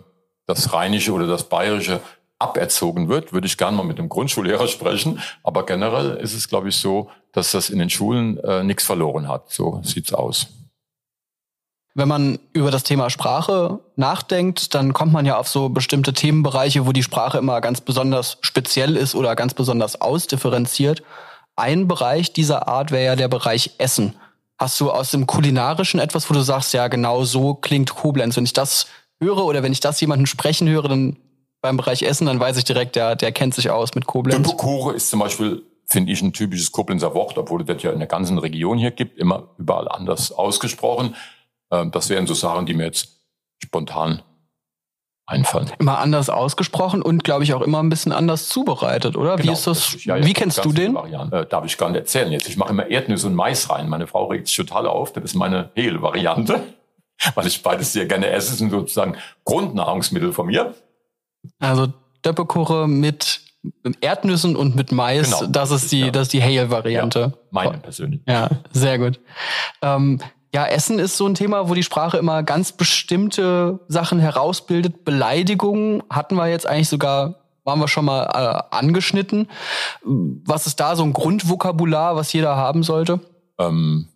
das 0.47 0.73
Rheinische 0.73 1.13
oder 1.13 1.27
das 1.27 1.49
Bayerische 1.49 2.01
aberzogen 2.39 3.09
wird, 3.09 3.33
würde 3.33 3.47
ich 3.47 3.57
gerne 3.57 3.77
mal 3.77 3.83
mit 3.85 3.99
dem 3.99 4.09
Grundschullehrer 4.09 4.69
sprechen. 4.69 5.21
Aber 5.43 5.67
generell 5.67 6.17
ist 6.17 6.35
es, 6.35 6.49
glaube 6.49 6.69
ich, 6.69 6.77
so, 6.77 7.11
dass 7.33 7.53
das 7.53 7.71
in 7.71 7.79
den 7.79 7.91
Schulen 7.91 8.39
äh, 8.39 8.63
nichts 8.63 8.85
verloren 8.85 9.29
hat. 9.29 9.51
So 9.51 9.81
sieht's 9.83 10.13
aus. 10.13 10.49
Wenn 11.99 12.09
man 12.09 12.39
über 12.53 12.71
das 12.71 12.83
Thema 12.83 13.09
Sprache 13.09 13.81
nachdenkt, 13.97 14.75
dann 14.75 14.93
kommt 14.93 15.15
man 15.15 15.25
ja 15.25 15.39
auf 15.39 15.49
so 15.49 15.71
bestimmte 15.71 16.13
Themenbereiche, 16.13 16.87
wo 16.87 16.93
die 16.93 17.03
Sprache 17.03 17.39
immer 17.39 17.63
ganz 17.63 17.81
besonders 17.81 18.37
speziell 18.43 18.99
ist 18.99 19.15
oder 19.15 19.35
ganz 19.35 19.55
besonders 19.55 19.99
ausdifferenziert. 20.03 21.03
Ein 21.57 21.89
Bereich 21.89 22.35
dieser 22.35 22.69
Art 22.69 22.91
wäre 22.91 23.07
ja 23.07 23.17
der 23.17 23.29
Bereich 23.29 23.77
Essen. 23.79 24.15
Hast 24.59 24.79
du 24.79 24.91
aus 24.91 25.11
dem 25.11 25.27
Kulinarischen 25.27 25.99
etwas, 25.99 26.29
wo 26.29 26.35
du 26.35 26.43
sagst, 26.43 26.75
ja, 26.75 26.89
genau 26.89 27.25
so 27.25 27.55
klingt 27.55 27.95
Koblenz. 27.95 28.37
Wenn 28.37 28.45
ich 28.45 28.53
das 28.53 28.89
höre 29.19 29.47
oder 29.47 29.63
wenn 29.63 29.73
ich 29.73 29.81
das 29.81 29.99
jemanden 29.99 30.27
sprechen 30.27 30.69
höre, 30.69 30.89
dann 30.89 31.17
beim 31.63 31.79
Bereich 31.79 32.03
Essen, 32.03 32.27
dann 32.27 32.39
weiß 32.39 32.59
ich 32.59 32.65
direkt, 32.65 32.97
der, 32.97 33.17
der 33.17 33.33
kennt 33.33 33.55
sich 33.55 33.71
aus 33.71 33.95
mit 33.95 34.05
Koblenz. 34.05 34.37
Düppelkuche 34.47 34.93
ist 34.93 35.09
zum 35.09 35.21
Beispiel, 35.21 35.63
finde 35.87 36.13
ich, 36.13 36.21
ein 36.21 36.35
typisches 36.35 36.73
Koblenzer 36.73 37.15
Wort, 37.15 37.39
obwohl 37.39 37.63
es 37.63 37.67
das 37.67 37.83
ja 37.83 37.91
in 37.91 38.01
der 38.01 38.09
ganzen 38.09 38.37
Region 38.37 38.77
hier 38.77 38.91
gibt, 38.91 39.19
immer 39.19 39.49
überall 39.57 39.89
anders 39.89 40.31
ausgesprochen. 40.31 41.15
Ähm, 41.71 41.91
das 41.91 42.09
wären 42.09 42.27
so 42.27 42.35
Sachen, 42.35 42.67
die 42.67 42.75
mir 42.75 42.85
jetzt 42.85 43.21
spontan 43.63 44.23
einfallen. 45.27 45.71
Immer 45.79 45.99
anders 45.99 46.31
ausgesprochen 46.31 47.03
und 47.03 47.25
glaube 47.25 47.45
ich 47.45 47.53
auch 47.53 47.61
immer 47.61 47.83
ein 47.83 47.89
bisschen 47.89 48.13
anders 48.13 48.49
zubereitet, 48.49 49.17
oder? 49.17 49.37
Genau, 49.37 49.49
wie 49.49 49.53
ist 49.53 49.67
das? 49.67 49.93
das 49.93 50.05
ja, 50.05 50.25
wie 50.25 50.33
kennst 50.33 50.65
du 50.65 50.73
den? 50.73 50.97
Äh, 50.97 51.47
darf 51.47 51.65
ich 51.65 51.77
gar 51.77 51.91
nicht 51.91 51.99
erzählen 51.99 52.31
jetzt. 52.31 52.49
Ich 52.49 52.57
mache 52.57 52.71
immer 52.71 52.89
Erdnüsse 52.89 53.27
und 53.27 53.35
Mais 53.35 53.69
rein. 53.69 53.89
Meine 53.89 54.07
Frau 54.07 54.27
regt 54.27 54.47
sich 54.47 54.57
total 54.57 54.87
auf. 54.87 55.13
Das 55.13 55.25
ist 55.25 55.35
meine 55.35 55.71
Hehl-Variante, 55.75 56.63
weil 57.35 57.47
ich 57.47 57.63
beides 57.63 57.93
sehr 57.93 58.07
gerne 58.07 58.29
esse. 58.29 58.51
Das 58.51 58.59
sind 58.59 58.71
sozusagen 58.71 59.17
Grundnahrungsmittel 59.45 60.33
von 60.33 60.47
mir. 60.47 60.75
Also 61.59 61.89
Döppekuche 62.25 62.87
mit 62.87 63.41
Erdnüssen 64.01 64.55
und 64.55 64.77
mit 64.77 64.93
Mais, 64.93 65.39
genau, 65.39 65.51
das 65.51 65.73
ist 65.73 65.91
die, 65.91 66.01
ja. 66.01 66.11
das 66.11 66.23
ist 66.29 66.33
die 66.33 66.43
Hale-Variante. 66.43 67.19
Ja, 67.19 67.33
meine 67.51 67.79
persönlich. 67.79 68.21
Ja, 68.27 68.49
sehr 68.71 68.99
gut. 68.99 69.19
Ähm, 69.83 70.21
ja, 70.57 70.65
Essen 70.65 70.99
ist 70.99 71.19
so 71.19 71.27
ein 71.27 71.35
Thema, 71.35 71.69
wo 71.69 71.75
die 71.75 71.83
Sprache 71.83 72.17
immer 72.17 72.43
ganz 72.43 72.73
bestimmte 72.73 73.79
Sachen 73.89 74.19
herausbildet. 74.19 75.05
Beleidigungen 75.05 76.03
hatten 76.09 76.35
wir 76.35 76.49
jetzt 76.49 76.67
eigentlich 76.67 76.89
sogar, 76.89 77.45
waren 77.65 77.79
wir 77.79 77.89
schon 77.89 78.07
mal 78.07 78.23
äh, 78.25 78.75
angeschnitten. 78.75 79.51
Was 80.03 80.67
ist 80.67 80.81
da 80.81 80.97
so 80.97 81.03
ein 81.03 81.13
Grundvokabular, 81.13 82.17
was 82.17 82.33
jeder 82.33 82.57
haben 82.57 82.85
sollte? 82.85 83.21
Ähm, 83.59 84.09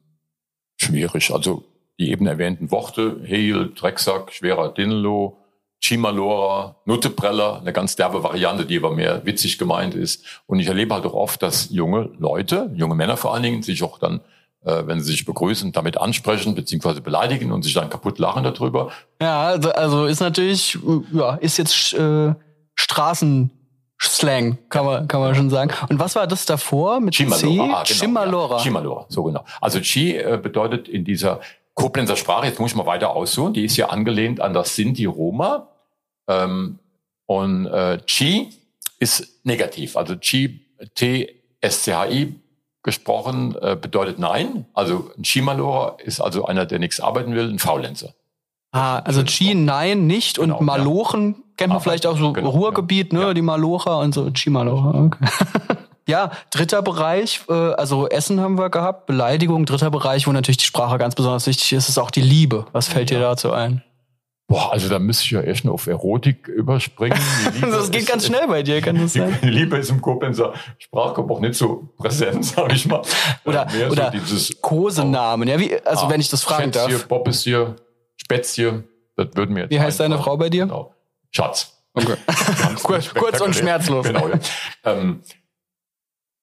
schwierig. 0.79 1.31
Also 1.31 1.63
die 1.99 2.11
eben 2.11 2.27
erwähnten 2.27 2.71
Worte, 2.71 3.21
Heil, 3.29 3.73
Drecksack, 3.75 4.33
schwerer 4.33 4.73
Dinelo, 4.73 5.37
Chimalora, 5.79 6.77
Nuttepreller, 6.87 7.61
eine 7.61 7.75
ganz 7.75 7.97
derbe 7.97 8.23
Variante, 8.23 8.65
die 8.65 8.79
aber 8.79 8.93
mehr 8.93 9.27
witzig 9.27 9.59
gemeint 9.59 9.95
ist. 9.95 10.25
Und 10.47 10.59
ich 10.59 10.69
erlebe 10.69 10.95
halt 10.95 11.05
auch 11.05 11.13
oft, 11.13 11.43
dass 11.43 11.69
junge 11.69 12.09
Leute, 12.19 12.71
junge 12.73 12.95
Männer 12.95 13.19
vor 13.19 13.35
allen 13.35 13.43
Dingen, 13.43 13.63
sich 13.63 13.83
auch 13.83 13.99
dann, 13.99 14.23
äh, 14.65 14.87
wenn 14.87 15.01
sie 15.01 15.13
sich 15.13 15.25
begrüßen, 15.25 15.73
damit 15.73 15.97
ansprechen 15.99 16.55
beziehungsweise 16.55 17.01
beleidigen 17.01 17.53
und 17.53 17.63
sich 17.63 17.75
dann 17.75 17.89
kaputt 17.91 18.19
lachen 18.19 18.45
darüber. 18.45 18.91
Ja, 19.21 19.43
also, 19.43 19.71
also 19.73 20.07
ist 20.07 20.21
natürlich, 20.21 20.79
ja, 21.13 21.37
ist 21.37 21.57
jetzt 21.57 21.95
äh, 21.95 22.35
Straßenslang, 22.75 24.59
kann 24.69 24.85
man, 24.85 25.09
kann 25.09 25.21
man 25.21 25.35
schon 25.35 25.51
sagen. 25.51 25.73
Und 25.89 25.99
was 25.99 26.15
war 26.17 26.27
das 26.27 26.47
davor 26.47 27.01
mit 27.01 27.15
Chimalora, 27.15 27.39
C? 27.39 27.59
Ah, 27.61 27.65
genau, 27.65 27.85
Chimalora. 27.85 28.57
Ja, 28.57 28.63
Chimalora, 28.63 29.07
so 29.09 29.23
genau. 29.25 29.45
Also 29.61 29.81
Chi 29.81 30.17
äh, 30.17 30.39
bedeutet 30.43 30.89
in 30.89 31.05
dieser 31.05 31.41
Koblenzer 31.75 32.17
Sprache, 32.17 32.47
jetzt 32.47 32.61
muss 32.61 32.73
ich 32.73 32.77
mal 32.77 32.87
weiter 32.87 33.11
aussuchen, 33.11 33.55
die 33.55 33.65
ist 33.65 33.77
ja 33.77 33.89
angelehnt 33.89 34.41
an 34.41 34.53
das 34.53 34.77
Sinti-Roma. 34.77 35.69
Ähm, 36.29 36.79
und 37.27 37.67
äh, 37.67 37.99
Chi 38.07 38.51
ist 38.99 39.45
negativ. 39.45 39.97
Also 39.97 40.17
Chi, 40.17 40.61
T-S-C-H-I 40.95 42.40
gesprochen, 42.83 43.57
äh, 43.61 43.77
bedeutet 43.77 44.19
Nein. 44.19 44.67
Also 44.75 45.11
ein 45.17 45.25
Chimalora 45.25 45.97
ist 46.03 46.21
also 46.21 46.47
einer, 46.47 46.67
der 46.67 46.79
nichts 46.79 47.01
arbeiten 47.01 47.35
will, 47.35 47.49
ein 47.49 47.59
Faulenzer. 47.59 48.15
Ah, 48.73 49.01
also 49.01 49.25
Chi 49.25 49.55
Nein 49.55 50.07
nicht 50.07 50.39
und 50.39 50.51
genau, 50.51 50.63
Malochen 50.63 51.33
ja. 51.33 51.43
kennt 51.57 51.69
man 51.69 51.77
Aber, 51.77 51.81
vielleicht 51.81 52.07
auch 52.07 52.17
so 52.17 52.33
genau, 52.33 52.51
Ruhrgebiet, 52.51 53.13
ne, 53.13 53.21
ja. 53.21 53.35
die 53.35 53.43
Malocher 53.43 53.99
und 53.99 54.15
so 54.15 54.31
Chimalora. 54.33 55.05
Okay. 55.07 55.27
Ja, 56.11 56.33
dritter 56.51 56.83
Bereich, 56.83 57.43
äh, 57.49 57.53
also 57.53 58.09
Essen 58.09 58.41
haben 58.41 58.59
wir 58.59 58.69
gehabt, 58.69 59.07
Beleidigung, 59.07 59.65
dritter 59.65 59.93
Bereich, 59.93 60.27
wo 60.27 60.33
natürlich 60.33 60.57
die 60.57 60.65
Sprache 60.65 60.99
ganz 60.99 61.15
besonders 61.15 61.47
wichtig 61.47 61.73
ist, 61.73 61.89
ist 61.89 61.99
auch 61.99 62.11
die 62.11 62.21
Liebe. 62.21 62.67
Was 62.73 62.89
fällt 62.89 63.13
ja. 63.13 63.19
dir 63.19 63.23
dazu 63.23 63.53
ein? 63.53 63.85
Boah, 64.51 64.73
also 64.73 64.89
da 64.89 64.99
müsste 64.99 65.27
ich 65.27 65.31
ja 65.31 65.43
echt 65.43 65.65
noch 65.65 65.75
auf 65.75 65.87
Erotik 65.87 66.49
überspringen. 66.49 67.17
das 67.61 67.91
geht 67.93 68.01
ist, 68.01 68.09
ganz 68.09 68.27
schnell 68.27 68.49
bei 68.49 68.65
dir, 68.65 68.81
kann 68.81 69.01
das 69.01 69.13
sein? 69.13 69.39
Die 69.45 69.49
Liebe 69.49 69.77
ist 69.77 69.91
im 69.91 70.03
Koblenzer 70.03 70.55
Sprachgebrauch 70.79 71.39
nicht 71.39 71.55
so 71.55 71.89
präsent, 71.97 72.45
sag 72.47 72.73
ich 72.73 72.85
mal. 72.85 73.01
Oder, 73.45 73.71
Mehr 73.71 73.93
oder 73.93 74.07
so 74.07 74.19
dieses, 74.19 74.61
Kosenamen, 74.61 75.47
ja, 75.47 75.57
wie, 75.57 75.81
also 75.85 76.07
ah, 76.07 76.11
wenn 76.11 76.21
ich 76.21 76.31
das 76.31 76.43
fragen 76.43 76.73
Schätzchen, 76.73 76.91
darf. 76.91 77.07
Bob 77.07 77.29
ist 77.29 77.45
hier, 77.45 77.77
Spätzchen, 78.17 78.89
das 79.15 79.29
würden 79.35 79.55
mir 79.55 79.61
jetzt 79.61 79.71
Wie 79.71 79.79
heißt 79.79 80.01
deine 80.01 80.19
Frau 80.19 80.37
bei 80.37 80.51
dir? 80.51 80.65
Genau. 80.65 80.97
Schatz. 81.31 81.85
Okay. 81.95 82.17
kurz, 82.83 83.15
kurz 83.15 83.41
und 83.41 83.55
schmerzlos. 83.55 84.05
Genau, 84.05 84.31
ja. 84.31 84.41
ähm, 84.85 85.21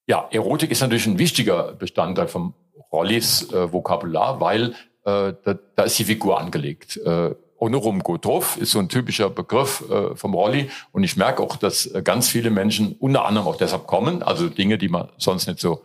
ja, 0.08 0.30
Erotik 0.32 0.72
ist 0.72 0.80
natürlich 0.80 1.08
ein 1.08 1.20
wichtiger 1.20 1.74
Bestandteil 1.74 2.30
vom 2.30 2.54
Rollis 2.90 3.52
äh, 3.52 3.74
Vokabular, 3.74 4.40
weil 4.40 4.76
äh, 5.04 5.34
da, 5.44 5.60
da 5.76 5.84
ist 5.84 6.00
die 6.00 6.06
Figur 6.06 6.40
angelegt. 6.40 6.96
Äh, 7.06 7.36
Onorum 7.60 8.04
Gotov 8.04 8.58
ist 8.58 8.72
so 8.72 8.80
ein 8.80 8.90
typischer 8.90 9.30
Begriff 9.30 9.84
äh, 9.90 10.16
vom 10.16 10.34
Rolli. 10.34 10.70
Und 10.92 11.04
ich 11.04 11.18
merke 11.18 11.42
auch, 11.42 11.56
dass 11.56 11.86
äh, 11.88 12.02
ganz 12.04 12.30
viele 12.30 12.50
Menschen 12.50 12.96
unter 13.00 13.26
anderem 13.26 13.48
auch 13.48 13.58
deshalb 13.58 13.88
kommen, 13.88 14.22
also 14.24 14.48
Dinge, 14.48 14.78
die 14.78 14.90
man 14.90 15.10
sonst 15.18 15.48
nicht 15.48 15.60
so 15.60 15.84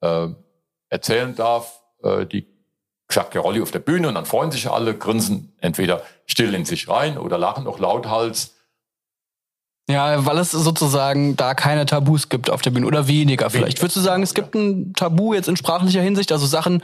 äh, 0.00 0.28
erzählen 0.90 1.34
darf, 1.34 1.80
äh, 2.02 2.26
die 2.26 2.46
Quack-Gerolli 3.08 3.60
auf 3.60 3.70
der 3.70 3.78
Bühne 3.80 4.08
und 4.08 4.14
dann 4.14 4.26
freuen 4.26 4.50
sich 4.50 4.70
alle, 4.70 4.94
grinsen 4.96 5.52
entweder 5.60 6.02
still 6.26 6.54
in 6.54 6.64
sich 6.64 6.88
rein 6.88 7.18
oder 7.18 7.38
lachen 7.38 7.66
auch 7.66 7.78
lauthals. 7.78 8.54
Ja, 9.88 10.24
weil 10.24 10.38
es 10.38 10.50
sozusagen 10.52 11.36
da 11.36 11.54
keine 11.54 11.84
Tabus 11.84 12.30
gibt 12.30 12.48
auf 12.48 12.62
der 12.62 12.70
Bühne 12.70 12.86
oder 12.86 13.06
weniger 13.06 13.50
vielleicht. 13.50 13.66
Weniger. 13.66 13.82
Würdest 13.82 13.96
du 13.96 14.00
sagen, 14.00 14.22
es 14.22 14.32
gibt 14.32 14.54
ein 14.54 14.94
Tabu 14.94 15.34
jetzt 15.34 15.48
in 15.48 15.56
sprachlicher 15.56 16.00
Hinsicht, 16.00 16.32
also 16.32 16.46
Sachen, 16.46 16.82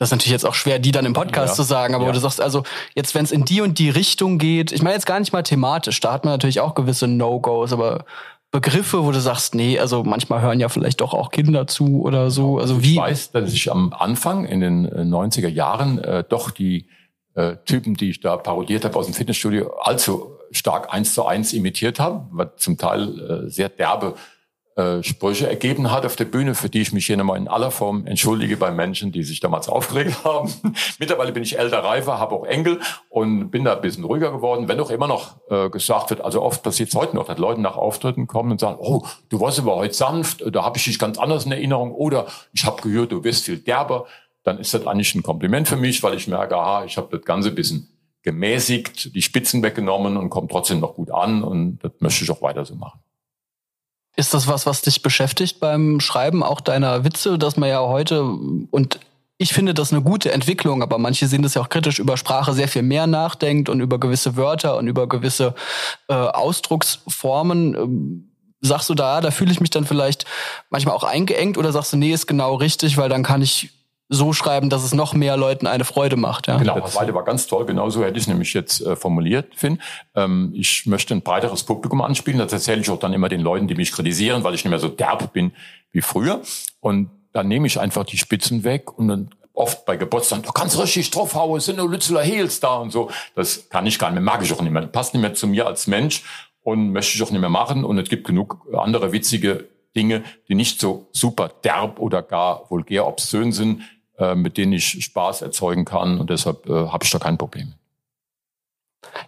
das 0.00 0.08
ist 0.08 0.12
natürlich 0.12 0.32
jetzt 0.32 0.46
auch 0.46 0.54
schwer, 0.54 0.78
die 0.78 0.92
dann 0.92 1.04
im 1.04 1.12
Podcast 1.12 1.52
ja. 1.52 1.54
zu 1.56 1.62
sagen, 1.62 1.94
aber 1.94 2.06
ja. 2.06 2.12
du 2.12 2.18
sagst 2.18 2.40
also, 2.40 2.62
jetzt 2.94 3.14
wenn 3.14 3.22
es 3.22 3.32
in 3.32 3.44
die 3.44 3.60
und 3.60 3.78
die 3.78 3.90
Richtung 3.90 4.38
geht, 4.38 4.72
ich 4.72 4.82
meine 4.82 4.94
jetzt 4.94 5.04
gar 5.04 5.20
nicht 5.20 5.34
mal 5.34 5.42
thematisch, 5.42 6.00
da 6.00 6.14
hat 6.14 6.24
man 6.24 6.32
natürlich 6.32 6.60
auch 6.60 6.74
gewisse 6.74 7.06
No-Gos, 7.06 7.74
aber 7.74 8.06
Begriffe, 8.50 9.04
wo 9.04 9.12
du 9.12 9.20
sagst, 9.20 9.54
nee, 9.54 9.78
also 9.78 10.02
manchmal 10.02 10.40
hören 10.40 10.58
ja 10.58 10.70
vielleicht 10.70 11.02
doch 11.02 11.12
auch 11.12 11.30
Kinder 11.30 11.66
zu 11.66 12.00
oder 12.00 12.30
so. 12.30 12.58
Also 12.58 12.82
wie? 12.82 12.94
Ich 12.94 12.98
weiß, 12.98 13.32
dass 13.32 13.52
ich 13.52 13.70
am 13.70 13.92
Anfang 13.92 14.46
in 14.46 14.60
den 14.60 14.88
90er 14.88 15.46
äh, 15.46 15.50
Jahren 15.50 15.98
äh, 15.98 16.24
doch 16.26 16.50
die 16.50 16.88
äh, 17.34 17.56
Typen, 17.66 17.94
die 17.94 18.08
ich 18.08 18.20
da 18.20 18.38
parodiert 18.38 18.86
habe 18.86 18.96
aus 18.96 19.04
dem 19.04 19.14
Fitnessstudio, 19.14 19.70
allzu 19.82 20.32
stark 20.50 20.94
eins 20.94 21.12
zu 21.12 21.26
eins 21.26 21.52
imitiert 21.52 22.00
habe, 22.00 22.26
was 22.32 22.48
zum 22.56 22.78
Teil 22.78 23.44
äh, 23.44 23.50
sehr 23.50 23.68
derbe 23.68 24.14
äh, 24.76 25.02
Sprüche 25.02 25.48
ergeben 25.48 25.90
hat 25.90 26.06
auf 26.06 26.16
der 26.16 26.26
Bühne, 26.26 26.54
für 26.54 26.68
die 26.68 26.80
ich 26.80 26.92
mich 26.92 27.06
hier 27.06 27.16
nochmal 27.16 27.38
in 27.38 27.48
aller 27.48 27.70
Form 27.70 28.06
entschuldige 28.06 28.56
bei 28.56 28.70
Menschen, 28.70 29.10
die 29.10 29.24
sich 29.24 29.40
damals 29.40 29.68
aufgeregt 29.70 30.24
haben. 30.24 30.52
Mittlerweile 30.98 31.32
bin 31.32 31.42
ich 31.42 31.58
älter, 31.58 31.82
reifer, 31.82 32.18
habe 32.18 32.34
auch 32.34 32.44
Enkel 32.44 32.80
und 33.08 33.50
bin 33.50 33.64
da 33.64 33.74
ein 33.74 33.80
bisschen 33.80 34.04
ruhiger 34.04 34.30
geworden, 34.30 34.68
wenn 34.68 34.78
auch 34.80 34.90
immer 34.90 35.08
noch 35.08 35.36
äh, 35.50 35.68
gesagt 35.70 36.10
wird, 36.10 36.20
also 36.20 36.42
oft 36.42 36.62
passiert 36.62 36.90
es 36.90 36.94
heute 36.94 37.16
noch, 37.16 37.26
dass 37.26 37.38
Leute 37.38 37.60
nach 37.60 37.76
Auftritten 37.76 38.26
kommen 38.26 38.52
und 38.52 38.60
sagen, 38.60 38.78
oh, 38.80 39.04
du 39.28 39.40
warst 39.40 39.58
aber 39.58 39.76
heute 39.76 39.94
sanft, 39.94 40.44
da 40.54 40.62
habe 40.62 40.78
ich 40.78 40.84
dich 40.84 40.98
ganz 40.98 41.18
anders 41.18 41.46
in 41.46 41.52
Erinnerung 41.52 41.92
oder 41.92 42.26
ich 42.52 42.64
habe 42.64 42.80
gehört, 42.80 43.12
du 43.12 43.24
wirst 43.24 43.44
viel 43.44 43.58
derber, 43.58 44.06
dann 44.44 44.58
ist 44.58 44.72
das 44.72 44.86
eigentlich 44.86 45.14
ein 45.14 45.22
Kompliment 45.22 45.68
für 45.68 45.76
mich, 45.76 46.02
weil 46.02 46.14
ich 46.14 46.28
merke, 46.28 46.56
aha, 46.56 46.84
ich 46.84 46.96
habe 46.96 47.16
das 47.16 47.26
Ganze 47.26 47.48
ein 47.48 47.54
bisschen 47.54 47.88
gemäßigt, 48.22 49.14
die 49.14 49.22
Spitzen 49.22 49.62
weggenommen 49.62 50.16
und 50.16 50.30
kommt 50.30 50.50
trotzdem 50.50 50.80
noch 50.80 50.94
gut 50.94 51.10
an 51.10 51.42
und 51.42 51.78
das 51.82 51.92
möchte 52.00 52.24
ich 52.24 52.30
auch 52.30 52.42
weiter 52.42 52.64
so 52.64 52.74
machen. 52.76 53.00
Ist 54.16 54.34
das 54.34 54.48
was, 54.48 54.66
was 54.66 54.82
dich 54.82 55.02
beschäftigt 55.02 55.60
beim 55.60 56.00
Schreiben 56.00 56.42
auch 56.42 56.60
deiner 56.60 57.04
Witze, 57.04 57.38
dass 57.38 57.56
man 57.56 57.68
ja 57.68 57.80
heute 57.80 58.22
und 58.22 58.98
ich 59.38 59.54
finde 59.54 59.72
das 59.72 59.90
eine 59.90 60.02
gute 60.02 60.32
Entwicklung, 60.32 60.82
aber 60.82 60.98
manche 60.98 61.26
sehen 61.26 61.40
das 61.40 61.54
ja 61.54 61.62
auch 61.62 61.70
kritisch, 61.70 61.98
über 61.98 62.18
Sprache 62.18 62.52
sehr 62.52 62.68
viel 62.68 62.82
mehr 62.82 63.06
nachdenkt 63.06 63.70
und 63.70 63.80
über 63.80 63.98
gewisse 63.98 64.36
Wörter 64.36 64.76
und 64.76 64.86
über 64.86 65.08
gewisse 65.08 65.54
äh, 66.08 66.12
Ausdrucksformen. 66.12 67.74
Ähm, 67.74 68.30
sagst 68.60 68.90
du 68.90 68.94
da, 68.94 69.22
da 69.22 69.30
fühle 69.30 69.50
ich 69.50 69.60
mich 69.60 69.70
dann 69.70 69.86
vielleicht 69.86 70.26
manchmal 70.68 70.94
auch 70.94 71.04
eingeengt 71.04 71.56
oder 71.56 71.72
sagst 71.72 71.94
du, 71.94 71.96
nee, 71.96 72.12
ist 72.12 72.26
genau 72.26 72.56
richtig, 72.56 72.98
weil 72.98 73.08
dann 73.08 73.22
kann 73.22 73.40
ich 73.40 73.70
so 74.12 74.32
schreiben, 74.32 74.70
dass 74.70 74.82
es 74.82 74.92
noch 74.92 75.14
mehr 75.14 75.36
Leuten 75.36 75.68
eine 75.68 75.84
Freude 75.84 76.16
macht. 76.16 76.48
Ja. 76.48 76.58
Genau, 76.58 76.80
das 76.80 76.94
zweite 76.94 77.14
war 77.14 77.24
ganz 77.24 77.46
toll. 77.46 77.64
Genauso 77.64 78.02
hätte 78.02 78.18
ich 78.18 78.24
es 78.24 78.28
nämlich 78.28 78.52
jetzt 78.52 78.80
äh, 78.80 78.96
formuliert, 78.96 79.54
Finn. 79.54 79.80
Ähm, 80.16 80.52
ich 80.54 80.84
möchte 80.86 81.14
ein 81.14 81.22
breiteres 81.22 81.62
Publikum 81.62 82.02
anspielen. 82.02 82.40
Das 82.40 82.52
erzähle 82.52 82.80
ich 82.80 82.90
auch 82.90 82.98
dann 82.98 83.12
immer 83.12 83.28
den 83.28 83.40
Leuten, 83.40 83.68
die 83.68 83.76
mich 83.76 83.92
kritisieren, 83.92 84.42
weil 84.42 84.54
ich 84.54 84.64
nicht 84.64 84.70
mehr 84.70 84.80
so 84.80 84.88
derb 84.88 85.32
bin 85.32 85.52
wie 85.92 86.02
früher. 86.02 86.42
Und 86.80 87.10
dann 87.32 87.46
nehme 87.46 87.68
ich 87.68 87.78
einfach 87.78 88.04
die 88.04 88.18
Spitzen 88.18 88.64
weg 88.64 88.98
und 88.98 89.06
dann 89.06 89.30
oft 89.54 89.84
bei 89.84 89.96
Geburtstagen, 89.96 90.44
du 90.44 90.52
kannst 90.52 90.78
richtig 90.78 91.10
draufhauen, 91.10 91.58
es 91.58 91.66
sind 91.66 91.76
nur 91.76 91.88
Lützeler 91.88 92.22
Heels 92.22 92.58
da 92.58 92.78
und 92.78 92.90
so. 92.90 93.10
Das 93.36 93.68
kann 93.68 93.86
ich 93.86 93.98
gar 93.98 94.10
nicht 94.10 94.14
mehr, 94.14 94.22
mag 94.22 94.42
ich 94.42 94.52
auch 94.52 94.60
nicht 94.60 94.72
mehr. 94.72 94.82
Das 94.82 94.90
passt 94.90 95.14
nicht 95.14 95.22
mehr 95.22 95.34
zu 95.34 95.46
mir 95.46 95.66
als 95.66 95.86
Mensch 95.86 96.24
und 96.62 96.90
möchte 96.90 97.16
ich 97.16 97.22
auch 97.22 97.30
nicht 97.30 97.40
mehr 97.40 97.48
machen. 97.48 97.84
Und 97.84 97.98
es 97.98 98.08
gibt 98.08 98.26
genug 98.26 98.66
andere 98.76 99.12
witzige 99.12 99.68
Dinge, 99.94 100.24
die 100.48 100.54
nicht 100.54 100.80
so 100.80 101.06
super 101.12 101.50
derb 101.62 102.00
oder 102.00 102.22
gar 102.22 102.68
vulgär 102.70 103.06
obszön 103.06 103.52
sind, 103.52 103.82
äh, 104.20 104.34
mit 104.34 104.56
denen 104.56 104.72
ich 104.72 105.04
Spaß 105.04 105.42
erzeugen 105.42 105.84
kann. 105.84 106.20
Und 106.20 106.30
deshalb 106.30 106.68
äh, 106.68 106.88
habe 106.88 107.04
ich 107.04 107.10
da 107.10 107.18
kein 107.18 107.38
Problem. 107.38 107.74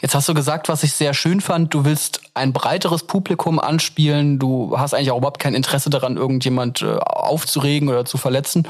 Jetzt 0.00 0.14
hast 0.14 0.28
du 0.28 0.35
gesagt, 0.35 0.68
was 0.68 0.83
ich 0.83 0.92
sehr 0.92 1.14
schön 1.14 1.40
fand, 1.40 1.72
du 1.74 1.85
willst 1.85 2.20
ein 2.35 2.52
breiteres 2.52 3.05
Publikum 3.05 3.59
anspielen, 3.59 4.38
du 4.38 4.78
hast 4.78 4.94
eigentlich 4.94 5.11
auch 5.11 5.18
überhaupt 5.18 5.40
kein 5.40 5.55
Interesse 5.55 5.90
daran, 5.90 6.16
irgendjemand 6.16 6.83
äh, 6.83 6.96
aufzuregen 6.98 7.88
oder 7.88 8.05
zu 8.05 8.18
verletzen. 8.18 8.68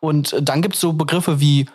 Und 0.00 0.36
dann 0.40 0.62
gibt's 0.62 0.80
so 0.80 0.92
Begriffe 0.92 1.40
wie 1.40 1.66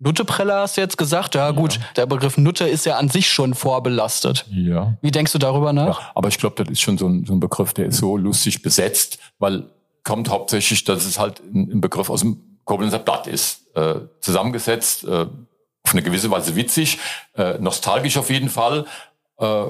Nuttepreller 0.00 0.60
hast 0.60 0.76
du 0.76 0.80
jetzt 0.80 0.98
gesagt. 0.98 1.34
Ja, 1.34 1.52
gut, 1.52 1.80
der 1.96 2.06
Begriff 2.06 2.36
Nutte 2.36 2.66
ist 2.66 2.84
ja 2.84 2.98
an 2.98 3.08
sich 3.08 3.30
schon 3.30 3.54
vorbelastet. 3.54 4.44
Ja. 4.50 4.94
Wie 5.00 5.10
denkst 5.10 5.32
du 5.32 5.38
darüber 5.38 5.72
nach? 5.72 6.00
Ja, 6.00 6.10
aber 6.14 6.28
ich 6.28 6.38
glaube, 6.38 6.62
das 6.62 6.70
ist 6.70 6.80
schon 6.80 6.98
so 6.98 7.06
ein, 7.06 7.24
so 7.24 7.32
ein, 7.32 7.40
Begriff, 7.40 7.72
der 7.72 7.86
ist 7.86 7.98
so 7.98 8.16
lustig 8.16 8.60
besetzt, 8.60 9.18
weil 9.38 9.64
kommt 10.02 10.28
hauptsächlich, 10.28 10.84
das 10.84 11.06
ist 11.06 11.18
halt 11.18 11.40
ein 11.40 11.80
Begriff 11.80 12.10
aus 12.10 12.20
dem 12.20 12.53
Koblenzer 12.64 12.98
Blatt 12.98 13.26
ist. 13.26 13.74
Äh, 13.74 14.00
zusammengesetzt, 14.20 15.04
äh, 15.04 15.26
auf 15.82 15.92
eine 15.92 16.02
gewisse 16.02 16.30
Weise 16.30 16.56
witzig, 16.56 16.98
äh, 17.36 17.58
nostalgisch 17.58 18.16
auf 18.16 18.30
jeden 18.30 18.48
Fall. 18.48 18.86
Äh, 19.38 19.66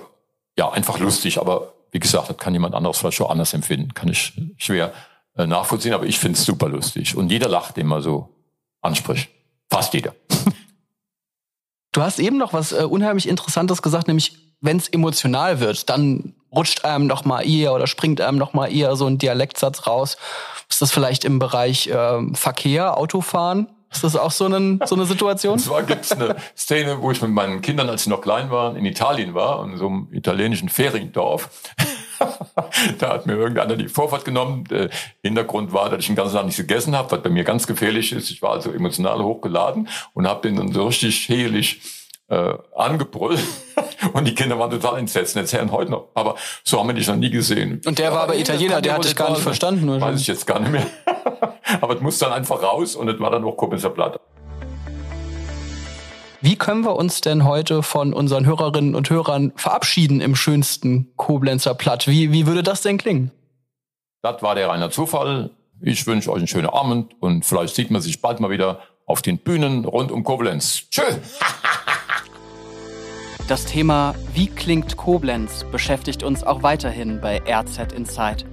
ja, 0.57 0.71
einfach 0.71 0.99
lustig, 0.99 1.41
aber 1.41 1.73
wie 1.91 2.01
gesagt, 2.01 2.29
das 2.29 2.37
kann 2.37 2.53
jemand 2.53 2.75
anderes 2.75 2.99
vielleicht 2.99 3.17
schon 3.17 3.31
anders 3.31 3.55
empfinden. 3.55 3.95
Kann 3.95 4.09
ich 4.09 4.33
schwer 4.59 4.93
äh, 5.37 5.47
nachvollziehen, 5.47 5.95
aber 5.95 6.07
ich 6.07 6.19
finde 6.19 6.39
es 6.39 6.45
super 6.45 6.69
lustig. 6.69 7.17
Und 7.17 7.31
jeder 7.31 7.49
lacht, 7.49 7.77
den 7.77 7.87
man 7.87 8.03
so 8.03 8.29
anspricht. 8.83 9.31
Fast 9.71 9.95
jeder. 9.95 10.15
Du 11.93 12.03
hast 12.03 12.19
eben 12.19 12.37
noch 12.37 12.53
was 12.53 12.73
äh, 12.73 12.83
unheimlich 12.83 13.29
Interessantes 13.29 13.81
gesagt, 13.81 14.09
nämlich 14.09 14.37
wenn 14.61 14.77
es 14.77 14.89
emotional 14.89 15.61
wird, 15.61 15.89
dann 15.89 16.35
rutscht 16.55 16.85
einem 16.85 17.07
noch 17.07 17.25
mal 17.25 17.47
eher 17.47 17.73
oder 17.73 17.87
springt 17.87 18.21
einem 18.21 18.39
noch 18.39 18.53
mal 18.53 18.73
eher 18.73 18.97
so 18.97 19.07
ein 19.07 19.19
Dialektsatz 19.19 19.87
raus. 19.87 20.17
Ist 20.69 20.83
das 20.83 20.93
vielleicht 20.93 21.25
im 21.25 21.39
Bereich 21.39 21.89
äh, 21.89 22.35
Verkehr, 22.35 22.97
Autofahren? 22.97 23.69
Ist 23.95 24.03
das 24.03 24.17
auch 24.17 24.33
so, 24.33 24.47
eine, 24.47 24.81
so 24.87 24.97
eine 24.97 25.05
Situation? 25.05 25.53
Und 25.55 25.61
zwar 25.61 25.85
gibt 25.85 26.05
es 26.05 26.13
eine 26.13 26.35
Szene, 26.57 27.01
wo 27.01 27.13
ich 27.13 27.23
mit 27.23 27.31
meinen 27.31 27.63
Kindern, 27.63 27.89
als 27.89 28.05
sie 28.05 28.11
noch 28.11 28.23
klein 28.23 28.51
waren, 28.51 28.75
in 28.75 28.85
Italien 28.87 29.35
war, 29.35 29.65
in 29.65 29.77
so 29.77 29.87
einem 29.87 30.09
italienischen 30.13 30.69
Feriendorf. 30.69 31.49
da 32.99 33.11
hat 33.11 33.27
mir 33.27 33.35
irgendeiner 33.35 33.77
die 33.77 33.89
Vorfahrt 33.89 34.25
genommen. 34.25 34.65
Der 34.65 34.91
Hintergrund 35.23 35.73
war, 35.73 35.91
dass 35.91 36.01
ich 36.01 36.07
den 36.07 36.17
ganzen 36.17 36.35
Tag 36.35 36.45
nichts 36.45 36.59
gegessen 36.59 36.97
habe, 36.97 37.13
was 37.13 37.23
bei 37.23 37.31
mir 37.31 37.45
ganz 37.45 37.69
gefährlich 37.69 38.11
ist. 38.13 38.31
Ich 38.33 38.43
war 38.43 38.51
also 38.51 38.73
emotional 38.73 39.23
hochgeladen 39.23 39.89
und 40.13 40.27
habe 40.27 40.49
den 40.49 40.57
dann 40.57 40.73
so 40.73 40.87
richtig 40.87 41.29
hehlig 41.29 41.81
äh, 42.29 42.55
angebrüllt. 42.75 43.41
Und 44.13 44.27
die 44.27 44.35
Kinder 44.35 44.59
waren 44.59 44.71
total 44.71 44.99
entsetzt, 44.99 45.37
erzählen 45.37 45.71
heute 45.73 45.91
noch. 45.91 46.09
Aber 46.15 46.37
so 46.63 46.79
haben 46.79 46.89
wir 46.89 46.95
dich 46.95 47.09
noch 47.09 47.17
nie 47.17 47.31
gesehen. 47.31 47.81
Und 47.85 47.99
der 47.99 48.13
war 48.13 48.23
aber 48.23 48.37
Italiener, 48.37 48.81
der 48.81 48.95
hat 48.95 49.05
dich 49.05 49.17
gar 49.17 49.31
nicht 49.31 49.43
verstanden. 49.43 49.89
Oder? 49.89 50.01
Weiß 50.01 50.21
ich 50.21 50.27
jetzt 50.27 50.47
gar 50.47 50.61
nicht 50.61 50.73
mehr. 50.73 50.87
aber 51.81 51.95
es 51.95 52.01
musste 52.01 52.27
dann 52.27 52.35
einfach 52.35 52.63
raus 52.63 52.97
und 52.97 53.09
es 53.09 53.19
war 53.19 53.31
dann 53.31 53.45
auch 53.45 53.57
Koblenzer 53.57 53.91
Platte. 53.91 54.21
Wie 56.41 56.57
können 56.57 56.85
wir 56.85 56.97
uns 56.97 57.23
denn 57.23 57.45
heute 57.45 57.83
von 57.83 58.13
unseren 58.13 58.45
Hörerinnen 58.45 58.95
und 58.95 59.09
Hörern 59.09 59.53
verabschieden 59.57 60.21
im 60.21 60.37
schönsten 60.37 61.11
Koblenzer 61.17 61.75
Platt? 61.75 62.07
Wie, 62.07 62.33
wie 62.33 62.47
würde 62.47 62.63
das 62.63 62.83
denn 62.83 62.99
klingen? 62.99 63.31
Das 64.21 64.43
war 64.43 64.55
der 64.55 64.69
reiner 64.69 64.91
Zufall. 64.91 65.51
Ich 65.81 66.07
wünsche 66.07 66.31
euch 66.31 66.39
einen 66.39 66.47
schönen 66.47 66.69
Abend 66.69 67.15
und 67.21 67.47
vielleicht 67.47 67.75
sieht 67.75 67.91
man 67.91 68.03
sich 68.03 68.21
bald 68.21 68.41
mal 68.41 68.51
wieder 68.51 68.81
auf 69.07 69.23
den 69.23 69.39
Bühnen 69.39 69.87
rund 69.87 70.13
um 70.13 70.23
Koblenz. 70.23 70.89
Tschüss! 70.91 71.39
Das 73.47 73.67
Thema 73.67 74.15
Wie 74.33 74.47
klingt 74.47 74.97
Koblenz 74.97 75.67
beschäftigt 75.71 76.23
uns 76.23 76.43
auch 76.43 76.63
weiterhin 76.63 77.21
bei 77.21 77.43
RZ 77.47 77.93
Inside. 77.93 78.47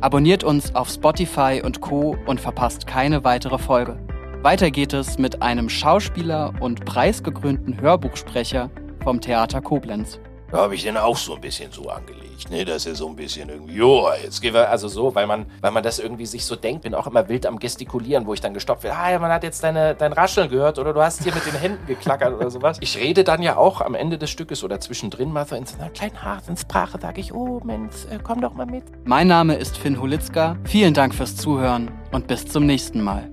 Abonniert 0.00 0.44
uns 0.44 0.72
auf 0.76 0.88
Spotify 0.88 1.60
und 1.64 1.80
Co. 1.80 2.16
und 2.26 2.40
verpasst 2.40 2.86
keine 2.86 3.24
weitere 3.24 3.58
Folge. 3.58 3.98
Weiter 4.42 4.70
geht 4.70 4.92
es 4.92 5.18
mit 5.18 5.42
einem 5.42 5.68
Schauspieler 5.68 6.54
und 6.60 6.84
preisgekrönten 6.84 7.80
Hörbuchsprecher 7.80 8.70
vom 9.02 9.20
Theater 9.20 9.60
Koblenz. 9.60 10.20
Da 10.50 10.58
habe 10.58 10.74
ich 10.74 10.82
den 10.82 10.96
auch 10.96 11.16
so 11.16 11.34
ein 11.36 11.40
bisschen 11.40 11.70
so 11.70 11.88
angelegt, 11.88 12.50
ne? 12.50 12.64
Dass 12.64 12.84
er 12.84 12.96
so 12.96 13.08
ein 13.08 13.14
bisschen 13.14 13.48
irgendwie, 13.48 13.74
joa, 13.74 14.16
jetzt 14.16 14.42
gehen 14.42 14.52
wir, 14.52 14.68
also 14.68 14.88
so, 14.88 15.14
weil 15.14 15.26
man, 15.26 15.46
weil 15.60 15.70
man 15.70 15.82
das 15.82 16.00
irgendwie 16.00 16.26
sich 16.26 16.44
so 16.44 16.56
denkt, 16.56 16.82
bin 16.82 16.94
auch 16.94 17.06
immer 17.06 17.28
wild 17.28 17.46
am 17.46 17.58
Gestikulieren, 17.58 18.26
wo 18.26 18.34
ich 18.34 18.40
dann 18.40 18.52
gestoppt 18.52 18.82
werde. 18.82 18.96
Ah, 18.96 19.12
ja, 19.12 19.18
man 19.20 19.30
hat 19.30 19.44
jetzt 19.44 19.62
deine, 19.62 19.94
dein 19.94 20.12
Rascheln 20.12 20.48
gehört 20.50 20.78
oder 20.80 20.92
du 20.92 21.00
hast 21.00 21.22
hier 21.22 21.32
mit 21.32 21.46
den 21.46 21.54
Händen 21.54 21.86
geklackert 21.86 22.34
oder 22.34 22.50
sowas. 22.50 22.78
Ich 22.80 22.96
rede 22.98 23.22
dann 23.22 23.42
ja 23.42 23.56
auch 23.56 23.80
am 23.80 23.94
Ende 23.94 24.18
des 24.18 24.30
Stückes 24.30 24.64
oder 24.64 24.80
zwischendrin 24.80 25.32
mal 25.32 25.46
so 25.46 25.54
in 25.54 25.66
so 25.66 25.78
einer 25.78 25.90
kleinen 25.90 26.20
Harsensprache, 26.20 26.98
sage 27.00 27.20
ich, 27.20 27.32
oh 27.32 27.60
Mensch, 27.64 28.06
äh, 28.10 28.18
komm 28.22 28.40
doch 28.40 28.54
mal 28.54 28.66
mit. 28.66 28.84
Mein 29.04 29.28
Name 29.28 29.54
ist 29.54 29.76
Finn 29.76 30.00
Holitzka. 30.00 30.56
Vielen 30.64 30.94
Dank 30.94 31.14
fürs 31.14 31.36
Zuhören 31.36 31.92
und 32.10 32.26
bis 32.26 32.46
zum 32.46 32.66
nächsten 32.66 33.02
Mal. 33.02 33.30